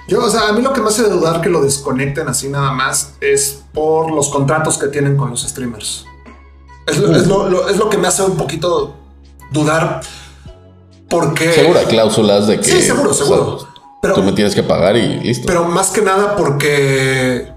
[0.08, 2.72] Yo, o sea, a mí lo que me hace dudar que lo desconecten así nada
[2.74, 6.06] más es por los contratos que tienen con los streamers.
[6.86, 8.94] Es lo, es lo- lo- es lo que me hace un poquito
[9.52, 10.02] dudar
[11.10, 11.52] porque...
[11.54, 13.68] Seguro hay cláusulas de que Sí, seguro, o sea, seguro.
[14.02, 15.46] Pero, tú me tienes que pagar y listo.
[15.48, 17.52] pero más que nada porque...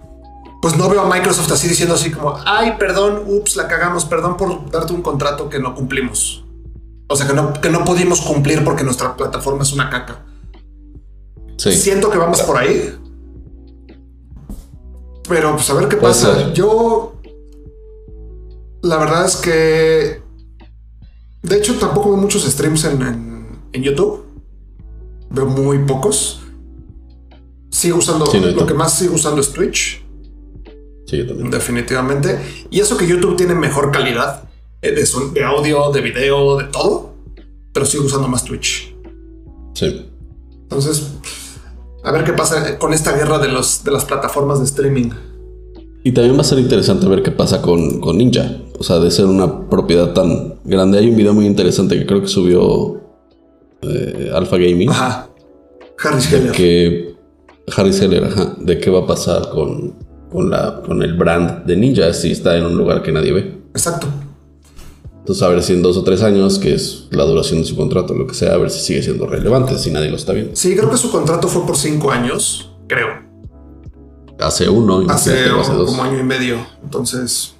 [0.62, 4.36] Pues no veo a Microsoft así diciendo así como, ay, perdón, ups, la cagamos, perdón
[4.36, 6.44] por darte un contrato que no cumplimos.
[7.08, 10.24] O sea, que no, que no pudimos cumplir porque nuestra plataforma es una caca.
[11.56, 11.72] Sí.
[11.72, 12.94] Siento que vamos por ahí.
[15.28, 16.52] Pero pues a ver qué pasa.
[16.52, 17.14] Yo.
[18.82, 20.22] La verdad es que.
[21.42, 24.24] De hecho, tampoco veo muchos streams en, en- en YouTube.
[25.30, 26.40] Veo muy pocos.
[27.70, 28.26] Sigo usando.
[28.26, 30.04] Sí, no, yo lo que más sigo usando es Twitch.
[31.06, 31.50] Sí, yo también.
[31.50, 32.38] Definitivamente.
[32.70, 34.48] Y eso que YouTube tiene mejor calidad
[34.82, 37.14] eh, de, son- de audio, de video, de todo.
[37.72, 38.94] Pero sigo usando más Twitch.
[39.74, 40.10] Sí.
[40.62, 41.10] Entonces,
[42.06, 45.10] a ver qué pasa con esta guerra de, los, de las plataformas de streaming.
[46.04, 48.58] Y también va a ser interesante ver qué pasa con, con Ninja.
[48.78, 50.98] O sea, de ser una propiedad tan grande.
[50.98, 53.00] Hay un video muy interesante que creo que subió
[53.82, 54.88] eh, Alpha Gaming.
[54.88, 55.28] Ajá.
[55.98, 56.52] Harris Heller.
[56.52, 57.16] Que
[57.76, 59.96] Harry Seller, ajá, de qué va a pasar con,
[60.30, 63.62] con, la, con el brand de Ninja si está en un lugar que nadie ve.
[63.70, 64.06] Exacto.
[65.26, 67.74] Entonces, a ver si en dos o tres años, que es la duración de su
[67.74, 70.54] contrato, lo que sea, a ver si sigue siendo relevante, si nadie lo está viendo.
[70.54, 73.08] Sí, creo que su contrato fue por cinco años, creo.
[74.38, 75.90] Hace uno, Hace, hace dos.
[75.90, 76.58] como año y medio.
[76.84, 77.56] Entonces,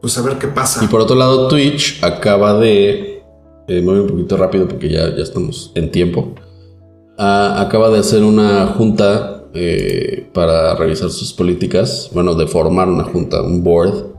[0.00, 0.82] pues a ver qué pasa.
[0.82, 3.22] Y por otro lado, Twitch acaba de.
[3.68, 6.36] Eh, voy un poquito rápido porque ya, ya estamos en tiempo.
[7.18, 12.08] Ah, acaba de hacer una junta eh, para revisar sus políticas.
[12.14, 14.09] Bueno, de formar una junta, un board,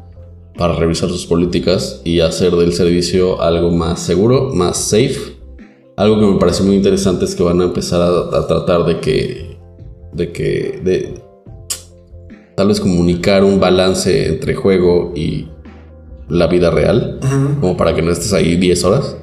[0.57, 5.37] para revisar sus políticas y hacer del servicio algo más seguro, más safe.
[5.97, 8.99] Algo que me parece muy interesante es que van a empezar a, a tratar de
[8.99, 9.57] que.
[10.13, 10.79] de que.
[10.83, 11.21] de
[12.55, 15.47] tal vez comunicar un balance entre juego y
[16.31, 17.19] la vida real,
[17.59, 19.17] como para que no estés ahí 10 horas.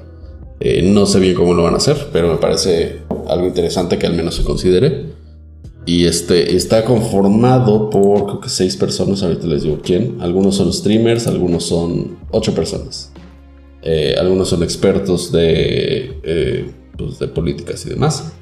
[0.61, 2.99] Eh, no sé bien cómo lo van a hacer, pero me parece
[3.29, 5.08] algo interesante que al menos se considere.
[5.89, 10.19] Y este está conformado por creo seis personas, ahorita les digo quién.
[10.21, 13.11] Algunos son streamers, algunos son ocho personas.
[13.81, 18.35] Eh, algunos son expertos de, eh, pues, de políticas y demás.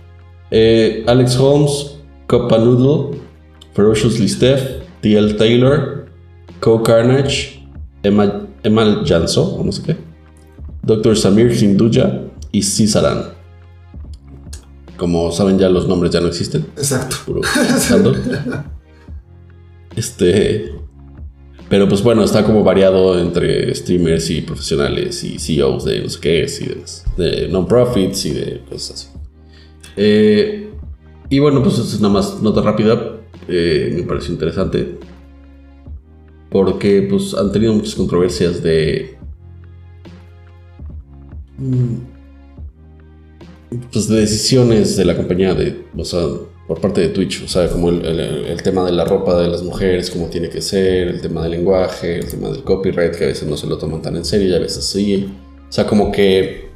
[0.50, 3.16] Eh, Alex Holmes, Copa Noodle,
[3.74, 5.34] Ferociously Steph, T.L.
[5.34, 6.06] Taylor,
[6.58, 7.64] Co Carnage,
[8.02, 9.94] Emma, Emma Janso, o qué,
[10.82, 11.16] Dr.
[11.16, 13.35] Samir Hinduja y Cisaran.
[14.96, 16.66] Como saben ya los nombres ya no existen.
[16.76, 17.16] Exacto.
[17.24, 17.40] Puro.
[19.96, 20.74] Este.
[21.68, 26.20] Pero pues bueno, está como variado entre streamers y profesionales y CEOs de no sé
[26.20, 27.04] qué y demás.
[27.16, 29.08] De non-profits y de cosas así.
[29.96, 30.70] Eh,
[31.28, 33.16] y bueno, pues esto es nada más nota rápida.
[33.48, 34.98] Eh, me pareció interesante.
[36.50, 39.18] Porque pues han tenido muchas controversias de.
[41.58, 42.15] mm,
[43.92, 45.84] Pues de decisiones de la compañía de.
[45.96, 46.20] O sea,
[46.68, 47.42] por parte de Twitch.
[47.44, 50.48] O sea, como el, el- el tema de la ropa de las mujeres, cómo tiene
[50.48, 53.66] que ser, el tema del lenguaje, el tema del copyright, que a veces no se
[53.66, 55.28] lo toman tan en serio y a veces sí.
[55.68, 56.66] O sea, como que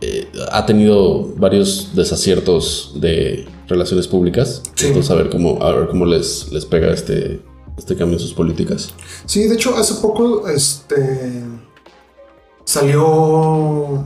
[0.00, 4.62] eh, ha tenido varios desaciertos de relaciones públicas.
[4.74, 4.86] Sí.
[4.86, 7.40] Entonces, a ver cómo, a ver cómo les, les pega este,
[7.76, 8.94] este cambio en sus políticas.
[9.24, 11.42] Sí, de hecho, hace poco este
[12.64, 14.04] salió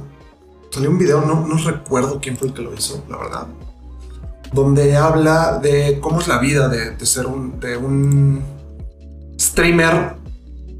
[0.70, 3.46] salió un video, no, no recuerdo quién fue el que lo hizo, la verdad,
[4.52, 8.42] donde habla de cómo es la vida de, de ser un, de un
[9.38, 10.14] streamer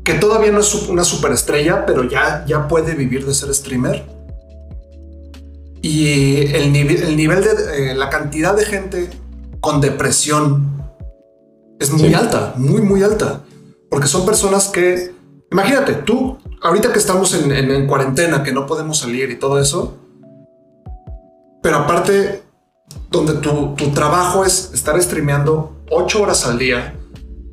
[0.05, 4.05] que todavía no es una superestrella, pero ya, ya puede vivir de ser streamer.
[5.83, 9.11] Y el, nive- el nivel de eh, la cantidad de gente
[9.61, 10.83] con depresión
[11.79, 12.15] es muy Sí.
[12.15, 13.43] alta, muy, muy alta.
[13.89, 15.13] Porque son personas que,
[15.51, 19.59] imagínate, tú, ahorita que estamos en, en- en cuarentena, que no podemos salir y todo
[19.59, 19.97] eso,
[21.63, 22.43] pero aparte,
[23.11, 26.95] donde tu, tu trabajo es estar streameando ocho horas al día,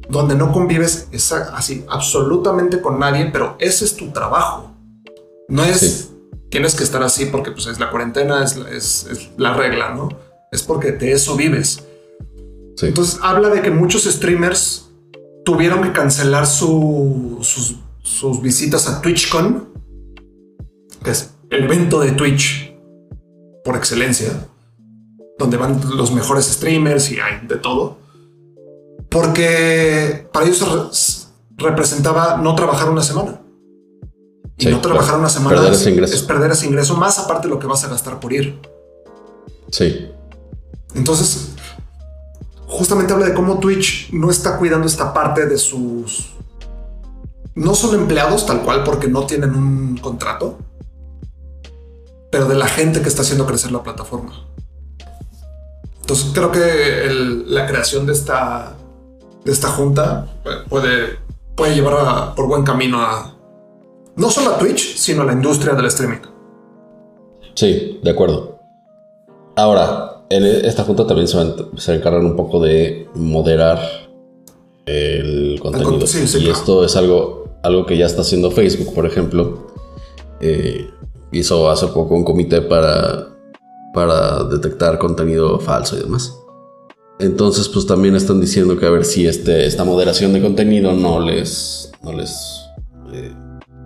[0.10, 4.72] donde no convives esa- así absolutamente con nadie, pero ese es tu trabajo.
[5.50, 6.10] No es, Sí.
[6.50, 9.94] tienes que estar así porque pues, es la cuarentena, es, la- es- es la regla,
[9.94, 10.10] ¿no?
[10.52, 11.84] Es porque de eso vives.
[12.78, 12.86] Sí.
[12.88, 14.90] Entonces habla de que muchos streamers
[15.44, 17.76] tuvieron que cancelar su- sus,
[18.08, 19.68] sus visitas a TwitchCon,
[21.04, 22.74] que es el evento de Twitch
[23.64, 24.48] por excelencia,
[25.38, 27.98] donde van los mejores streamers y hay de todo,
[29.10, 33.42] porque para ellos re- representaba no trabajar una semana.
[34.58, 35.20] Y Sí, no trabajar claro.
[35.20, 37.84] una semana Perder es, ese es perder ese ingreso, más aparte de lo que vas
[37.84, 38.60] a gastar por ir.
[39.70, 40.08] Sí.
[40.96, 41.50] Entonces,
[42.66, 46.34] justamente habla de cómo Twitch no está cuidando esta parte de sus...
[47.58, 50.58] No son empleados tal cual porque no tienen un contrato,
[52.32, 54.46] pero de la gente que está haciendo crecer la plataforma.
[56.02, 58.76] Entonces creo que el- la creación de esta,
[59.44, 60.28] de esta junta
[60.70, 61.18] puede,
[61.56, 63.34] puede llevar a- por buen camino a
[64.16, 66.20] no solo a Twitch, sino a la industria del streaming.
[67.56, 68.60] Sí, de acuerdo.
[69.56, 71.38] Ahora, en e- esta junta también se
[71.78, 73.80] se encargar un poco de moderar
[74.86, 76.06] el contenido.
[76.08, 76.58] sí, sí, y claro.
[76.58, 79.68] esto es algo, algo que ya está haciendo Facebook, por ejemplo.
[80.40, 80.90] Eh,
[81.32, 83.28] hizo hace poco un comité para,
[83.94, 86.38] para detectar contenido falso y demás.
[87.20, 91.20] Entonces, pues también están diciendo que a ver si este, esta moderación de contenido no
[91.20, 92.62] les, no les
[93.12, 93.34] eh,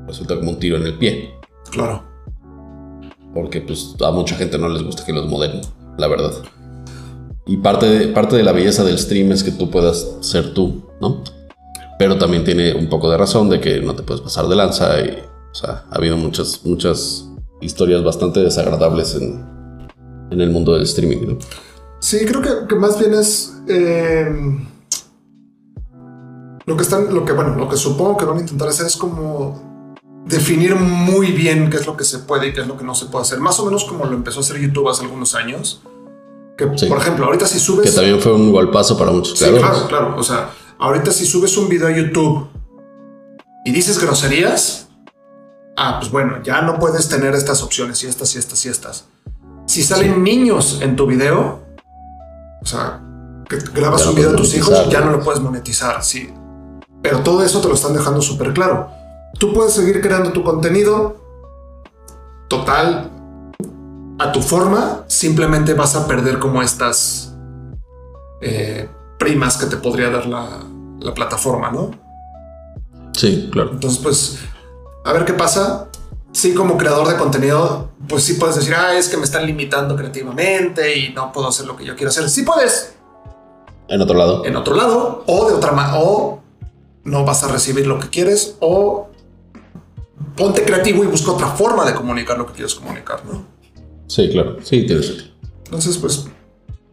[0.06, 1.34] resulta como un tiro en el pie.
[1.72, 2.04] Claro.
[3.34, 5.62] Porque pues a mucha gente no les gusta que los moderen,
[5.98, 6.34] la verdad.
[7.48, 10.84] Y parte de, parte de la belleza del stream es que tú puedas ser tú,
[11.00, 11.24] ¿no?
[12.02, 15.00] Pero también tiene un poco de razón de que no te puedes pasar de lanza
[15.02, 15.20] y,
[15.52, 17.28] o sea, ha habido muchas, muchas
[17.62, 19.46] historias bastante desagradables en,
[20.32, 21.38] en el mundo del streaming, ¿no?
[22.00, 24.26] Sí, creo que, que más bien es eh,
[26.66, 28.98] lo que están, lo que bueno, lo que supongo que van a intentar hacer es
[28.98, 29.86] como
[30.26, 32.96] definir muy bien qué es lo que se puede y qué es lo que no
[32.96, 33.40] se puede hacer.
[33.40, 35.84] Más o menos como lo empezó a hacer YouTube hace algunos años.
[36.58, 36.88] Que Sí.
[36.88, 40.16] por ejemplo, ahorita si subes, Que también fue un golpazo para muchos sí, claro, claro.
[40.18, 40.50] O sea,
[40.82, 42.50] ahorita si subes un video a YouTube
[43.64, 44.90] y dices groserías,
[45.78, 49.06] ah, pues bueno, ya no puedes tener estas opciones y estas y estas y estas.
[49.68, 51.60] Si salen niños en tu video,
[52.62, 53.00] o sea,
[53.48, 56.34] que grabas Ya un video de puedes tus hijos, ya no lo puedes monetizar, sí.
[57.02, 58.90] Pero todo eso te lo están dejando súper claro.
[59.40, 61.18] Tú puedes seguir creando tu contenido
[62.48, 63.12] total
[64.18, 67.36] a tu forma, simplemente vas a perder como estas
[68.42, 70.60] eh, primas que te podría dar la,
[71.02, 71.92] la plataforma, ¿no?
[73.14, 73.72] Sí, claro.
[73.72, 74.40] Entonces, pues,
[75.06, 75.88] a ver qué pasa.
[76.32, 79.96] Sí, como creador de contenido, pues sí puedes decir, ah, es que me están limitando
[79.98, 82.30] creativamente y no puedo hacer lo que yo quiero hacer.
[82.30, 82.94] Sí puedes
[83.90, 84.46] En otro lado.
[84.46, 86.42] en otro lado o de otra manera, o
[87.04, 89.10] no vas a recibir lo que quieres o
[90.38, 93.44] ponte creativo y busca otra forma de comunicar lo que quieres comunicar, ¿no?
[94.08, 94.58] Sí, claro.
[94.64, 95.32] Sí, tiene sentido.
[95.66, 96.26] Entonces, pues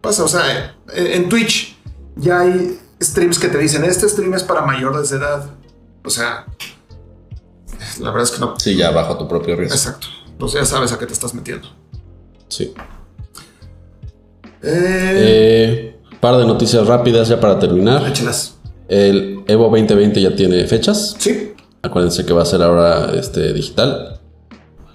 [0.00, 1.76] pasa, o sea, en, en Twitch
[2.16, 5.46] ya hay streams que te dicen, este stream es para mayores de edad.
[6.05, 6.46] O sea,
[8.01, 8.55] la verdad es que no.
[8.59, 9.74] Sí, ya bajo tu propio riesgo.
[9.74, 10.07] Exacto.
[10.28, 11.68] Entonces ya sabes a qué te estás metiendo.
[12.49, 12.72] Sí.
[14.62, 18.07] Eh, Eh, par de noticias rápidas ya para terminar.
[18.07, 18.57] échelas.
[18.88, 21.16] El Evo 2020 ya tiene fechas.
[21.18, 21.53] Sí.
[21.82, 24.18] Acuérdense que va a ser ahora este, digital.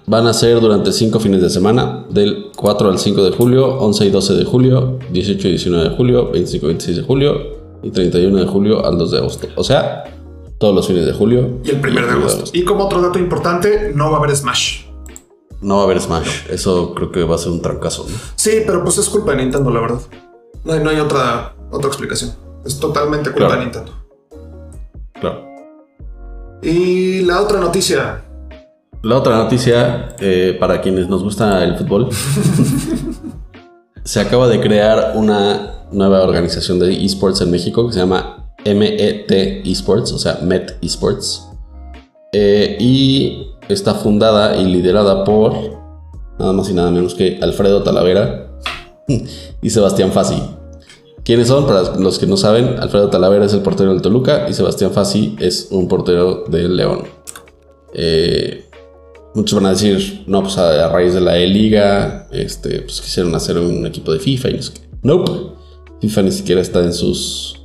[0.06, 4.04] Van a ser durante cinco fines de semana, del 4 al 5 de julio, 11
[4.04, 7.53] y 12 de julio, 18 y 19 de julio, 25 y 26 de julio
[7.84, 9.46] y 31 de julio al 2 de agosto.
[9.56, 10.04] O sea,
[10.58, 11.60] todos los fines de julio.
[11.64, 12.44] Y el primer de agosto.
[12.52, 14.86] Y como otro dato importante, no va a haber Smash.
[15.60, 16.46] No va a haber Smash.
[16.50, 18.06] Eso creo que va a ser un trancazo.
[18.08, 18.16] ¿no?
[18.36, 20.00] Sí, pero pues es culpa de Nintendo, la verdad.
[20.64, 22.32] No hay, no hay otra, otra explicación.
[22.64, 23.60] Es totalmente culpa Claro.
[23.60, 23.92] de Nintendo.
[25.20, 25.44] Claro.
[26.62, 28.22] Y la otra noticia.
[29.02, 32.08] La otra noticia, eh, para quienes nos gusta el fútbol,
[34.04, 39.30] se acaba de crear una nueva organización de esports en México que se llama MET
[39.64, 41.48] Esports, o sea, MET Esports.
[42.32, 45.54] Eh, y está fundada y liderada por
[46.38, 48.50] nada más y nada menos que Alfredo Talavera
[49.62, 50.42] y Sebastián Fassi.
[51.24, 51.66] ¿Quiénes son?
[51.66, 55.36] Para los que no saben, Alfredo Talavera es el portero del Toluca y Sebastián Fassi
[55.40, 57.04] es un portero del León.
[57.94, 58.64] Eh,
[59.34, 63.58] Muchos van a decir, no, pues a, raíz de la E-Liga, este, pues quisieron hacer
[63.58, 64.80] un equipo de FIFA y no sé qué.
[65.02, 65.32] Nope.
[66.00, 67.62] FIFA ni siquiera está en sus,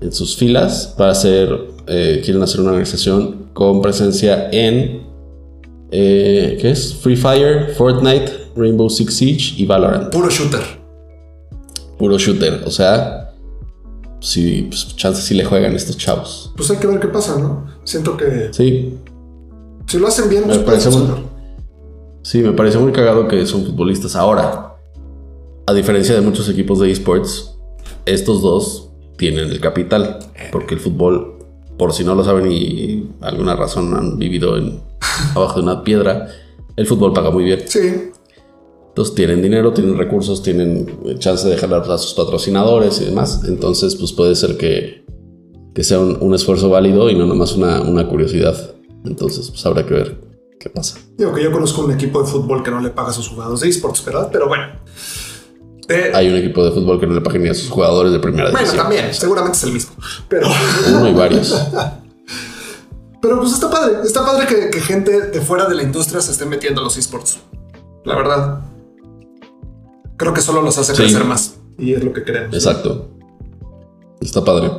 [0.00, 1.48] en sus filas para hacer,
[1.86, 5.02] eh, quieren hacer una organización con presencia en,
[5.90, 6.94] eh, ¿qué es?
[6.94, 10.10] Free Fire, Fortnite, Rainbow Six Siege y Valorant.
[10.12, 10.60] Puro shooter.
[11.98, 12.62] Puro shooter.
[12.64, 13.32] O sea,
[14.20, 16.52] si, pues, chances si le juegan estos chavos.
[16.56, 17.66] Pues hay que ver qué pasa, ¿no?
[17.84, 18.94] Siento que Sí,
[19.86, 21.06] si lo hacen bien, Me pues parece muy-.
[22.22, 24.71] Sí, me parece muy cagado que son futbolistas ahora.
[25.66, 27.58] A diferencia de muchos equipos de esports,
[28.04, 30.18] estos dos tienen el capital.
[30.50, 31.38] Porque el fútbol,
[31.78, 34.80] por si no lo saben y alguna razón han vivido en,
[35.34, 36.28] abajo de una piedra,
[36.76, 37.62] el fútbol paga muy bien.
[37.66, 38.10] Sí,
[38.88, 43.42] Entonces tienen dinero, tienen recursos, tienen chance de jalar a sus patrocinadores y demás.
[43.46, 45.04] Entonces, pues puede ser que,
[45.74, 48.74] que sea un, un esfuerzo válido y no nomás una, una curiosidad.
[49.04, 50.20] Entonces, pues habrá que ver
[50.58, 50.98] qué pasa.
[51.16, 53.60] digo que yo conozco un equipo de fútbol que no le paga a sus jugadores
[53.60, 54.28] de esports, ¿verdad?
[54.32, 54.64] Pero bueno.
[56.14, 58.44] Hay un equipo de fútbol que no le paga ni a sus jugadores de primera
[58.50, 58.82] bueno, división.
[58.82, 59.92] también, seguramente es el mismo.
[60.28, 60.48] Pero,
[60.88, 61.50] Uno y varios.
[63.20, 63.96] pero pues está padre.
[64.04, 66.96] Está padre que, que gente de fuera de la industria se esté metiendo a los
[66.96, 67.38] esports.
[68.04, 68.60] La verdad.
[70.16, 71.02] Creo que solo los hace Sí.
[71.02, 71.54] crecer más.
[71.78, 72.54] Y es lo que queremos.
[72.54, 73.10] Exacto.
[74.20, 74.70] Está padre.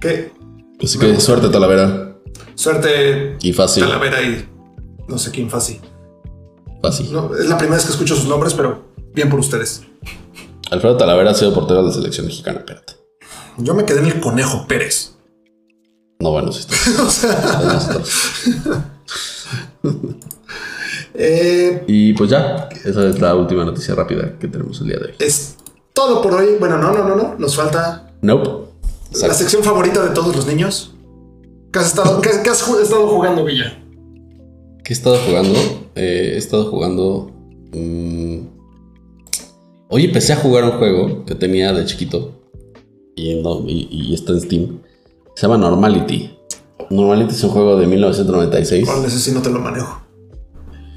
[0.00, 0.32] Que
[0.82, 2.16] Así que suerte, Talavera.
[2.54, 3.82] suerte, Y fácil.
[3.84, 4.48] Talavera y
[5.08, 5.80] no sé quién fácil.
[6.80, 7.12] Fácil.
[7.12, 9.82] No, es la primera vez que escucho sus nombres, pero bien por ustedes.
[10.70, 12.58] Alfredo Talavera ha sido portero de la selección mexicana.
[12.60, 12.94] Espérate.
[13.58, 15.14] Yo me quedé en el Conejo Pérez.
[16.20, 17.02] No, bueno, sí está.
[17.02, 18.02] o sea,
[21.14, 25.04] eh, Y pues ya, esa es la última noticia rápida que tenemos el día de
[25.06, 25.14] hoy.
[25.18, 25.56] es
[25.92, 26.56] todo por hoy.
[26.60, 27.34] Bueno, no, no, no, no.
[27.38, 28.50] Nos falta Nope.
[29.22, 30.94] la sección favorita de todos los niños.
[31.72, 33.78] ¿Qué has estado, qué- qué has ju- estado jugando, Villa?
[34.84, 35.58] ¿Qué he estado jugando?
[35.94, 37.30] Eh, he estado jugando.
[37.72, 38.38] mm,
[39.90, 42.32] Hoy empecé a jugar un juego que tenía de chiquito
[43.16, 44.78] y, no- y- y está en Steam.
[45.34, 46.30] Se llama Normality.
[46.90, 48.86] Normality es un juego de 1996.
[48.86, 50.02] ¿Cuál ese sí no te lo manejo?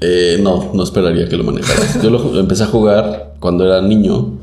[0.00, 2.02] Eh, no, no esperaría que lo manejara.
[2.02, 4.38] Yo lo empecé a jugar cuando era niño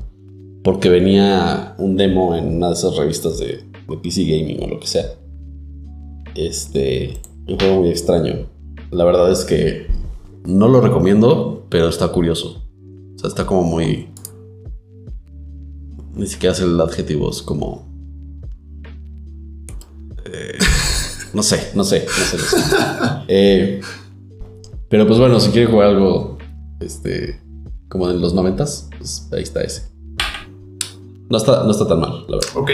[0.64, 4.80] porque venía un demo en una de esas revistas de, de PC Gaming o lo
[4.80, 5.06] que sea.
[6.36, 8.48] Este, un juego muy extraño.
[8.92, 9.88] La verdad es que
[10.46, 12.62] no lo recomiendo, pero está curioso.
[13.16, 14.08] O sea, está como muy...
[16.16, 17.88] Ni siquiera hace el adjetivo, es como...
[20.26, 20.58] eh,
[21.34, 22.38] no sé, no sé, no sé.
[22.38, 22.58] no sé.
[23.28, 23.82] Eh,
[24.90, 26.38] pero pues bueno, si quiere jugar algo
[26.80, 27.40] este
[27.90, 29.90] como en los noventas, pues ahí está ese.
[31.30, 32.50] No está, no está tan mal, la verdad.
[32.56, 32.72] Ok.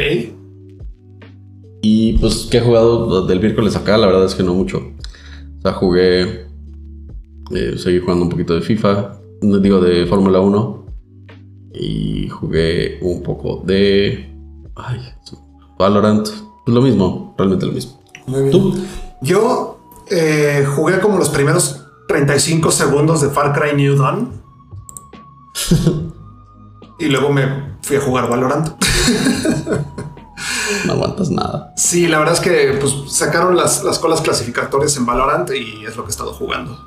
[1.82, 4.78] Y pues que he jugado del miércoles acá, la verdad es que no mucho.
[5.60, 6.48] O sea, jugué.
[7.52, 9.20] eh, seguí jugando un poquito de FIFA.
[9.42, 10.85] No digo de Fórmula 1.
[11.78, 14.34] Y jugué un poco de.
[14.76, 15.01] Ay,
[15.78, 16.28] Valorant.
[16.28, 18.01] Pues lo mismo, realmente lo mismo.
[18.28, 18.51] Muy bien.
[18.51, 18.76] ¿Tú?
[19.21, 24.41] Yo eh, jugué como los primeros 35 segundos de Far Cry New Dawn.
[26.99, 28.69] y luego me fui a jugar Valorant.
[30.86, 31.73] No aguantas nada.
[31.76, 35.95] Sí, la verdad es que pues, sacaron las, las colas clasificatorias en Valorant y es
[35.95, 36.78] lo que he estado jugando.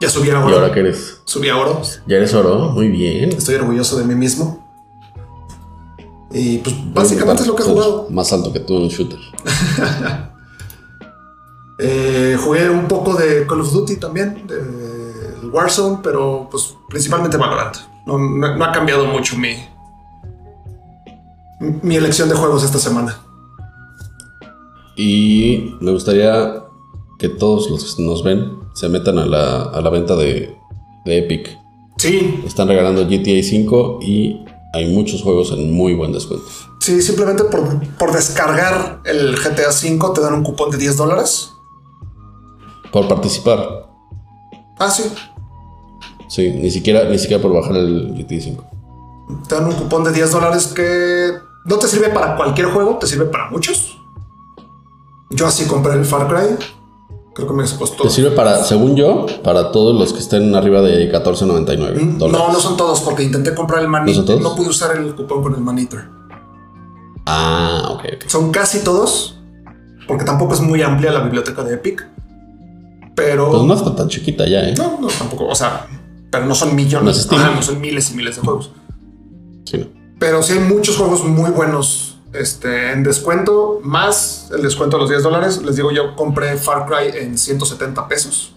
[0.00, 0.56] Ya subí a ¿Y oro.
[0.56, 1.20] ahora qué eres?
[1.24, 1.80] Subí a oro.
[2.06, 2.70] ¿Ya eres oro?
[2.70, 3.32] Muy bien.
[3.32, 4.62] Estoy orgulloso de mí mismo.
[6.30, 8.06] Y pues básicamente es lo que he jugado.
[8.10, 9.18] Más alto que tú en un shooter.
[11.78, 17.76] Eh, jugué un poco de Call of Duty también, de Warzone, pero pues principalmente Valorant.
[18.06, 19.56] No, no, no ha cambiado mucho mi,
[21.82, 23.18] mi elección de juegos esta semana.
[24.96, 26.62] Y me gustaría
[27.18, 30.56] que todos los que nos ven se metan a la, a la venta de,
[31.04, 31.58] de Epic.
[31.98, 36.46] Sí, Están regalando GTA 5 y hay muchos juegos en muy buen descuento.
[36.80, 37.62] sí, simplemente por,
[37.96, 41.50] por descargar el GTA V te dan un cupón de 10 dólares.
[42.92, 43.88] Por participar.
[44.78, 45.04] Ah, sí,
[46.28, 48.64] Sí, ni siquiera, ni siquiera por bajar el GTA 5.
[49.48, 51.30] te dan un cupón de 10 dólares que
[51.64, 53.96] no te sirve para cualquier juego, te sirve para muchos.
[55.30, 56.56] Yo así compré el Far Cry.
[57.36, 58.04] Creo que me costó.
[58.04, 62.46] Te sirve para, según yo, para todos los que estén arriba de 14.99 Mm, dólares.
[62.46, 64.06] No, no son todos, porque intenté comprar el Man
[64.40, 66.08] ¿No pude usar el cupón con el Man Eater.
[67.26, 68.28] Ah, ok, ok.
[68.28, 69.38] Son casi todos,
[70.08, 72.08] porque tampoco es muy amplia la biblioteca de Epic.
[73.14, 73.50] Pero.
[73.50, 74.74] Pues no está tan chiquita ya, ¿eh?
[74.78, 75.46] No, no, tampoco.
[75.46, 75.86] O sea,
[76.30, 77.28] pero no son millones.
[77.30, 78.70] Ajá, no son miles y miles de juegos.
[79.66, 79.86] Sí, no.
[80.18, 85.10] Pero sí hay muchos juegos muy buenos este, en descuento, más el descuento de los
[85.10, 85.62] 10 dólares.
[85.62, 88.54] Les digo, yo compré Far Cry en 170 pesos.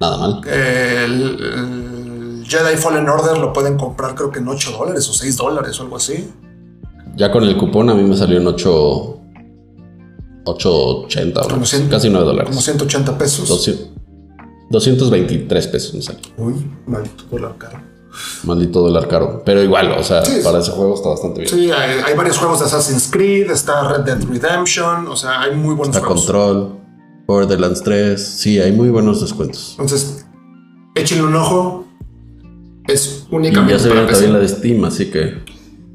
[0.00, 0.40] Nada mal.
[0.48, 5.36] El, el Jedi Fallen Order lo pueden comprar creo que en 8 dólares o 6
[5.36, 6.30] dólares o algo así.
[7.16, 9.10] Ya con el cupón a mí me salió en 8...
[10.46, 12.64] 8.80 Como o cien- casi 9 Como dólares.
[12.64, 13.48] 180 pesos.
[13.48, 13.90] 200
[14.70, 16.20] 223 pesos me salió.
[16.36, 16.54] Uy,
[16.86, 17.78] maldito dólar caro.
[18.44, 19.42] Maldito dólar caro.
[19.44, 20.40] Pero igual, o sea, Sí.
[20.44, 21.52] para ese juego está bastante bien.
[21.52, 25.54] Sí, hay, hay varios juegos de Assassin's Creed, está Red Dead Redemption, o sea, hay
[25.56, 26.24] muy buenos Está juegos.
[26.26, 26.78] Control,
[27.26, 28.22] Borderlands 3.
[28.22, 29.70] Sí, hay muy buenos descuentos.
[29.78, 30.26] Entonces,
[30.94, 31.86] échenle un ojo.
[32.86, 35.42] Es Y únicamente ya se viene también la de Steam, así que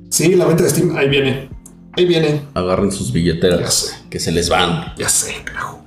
[0.09, 1.49] Sí, la venta de Steam, ahí viene.
[1.93, 2.41] Ahí viene.
[2.55, 3.95] agarren sus Ya billeteras sé.
[4.09, 4.93] que se les van.
[4.97, 5.79] Ya sé, carajo.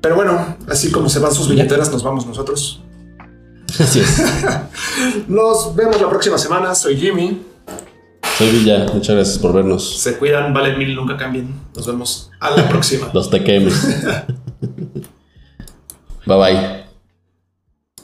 [0.00, 2.82] Pero bueno, así como se van sus billeteras, nos vamos nosotros.
[3.80, 4.22] Así es.
[5.28, 6.74] Nos vemos la próxima semana.
[6.74, 7.42] Soy Jimmy.
[8.38, 9.98] Soy Villa, muchas gracias por vernos.
[9.98, 11.54] Se cuidan, valen mil, nunca cambien.
[11.74, 13.08] Nos vemos a la próxima.
[13.14, 13.86] Los tequemes.
[16.26, 16.85] bye bye.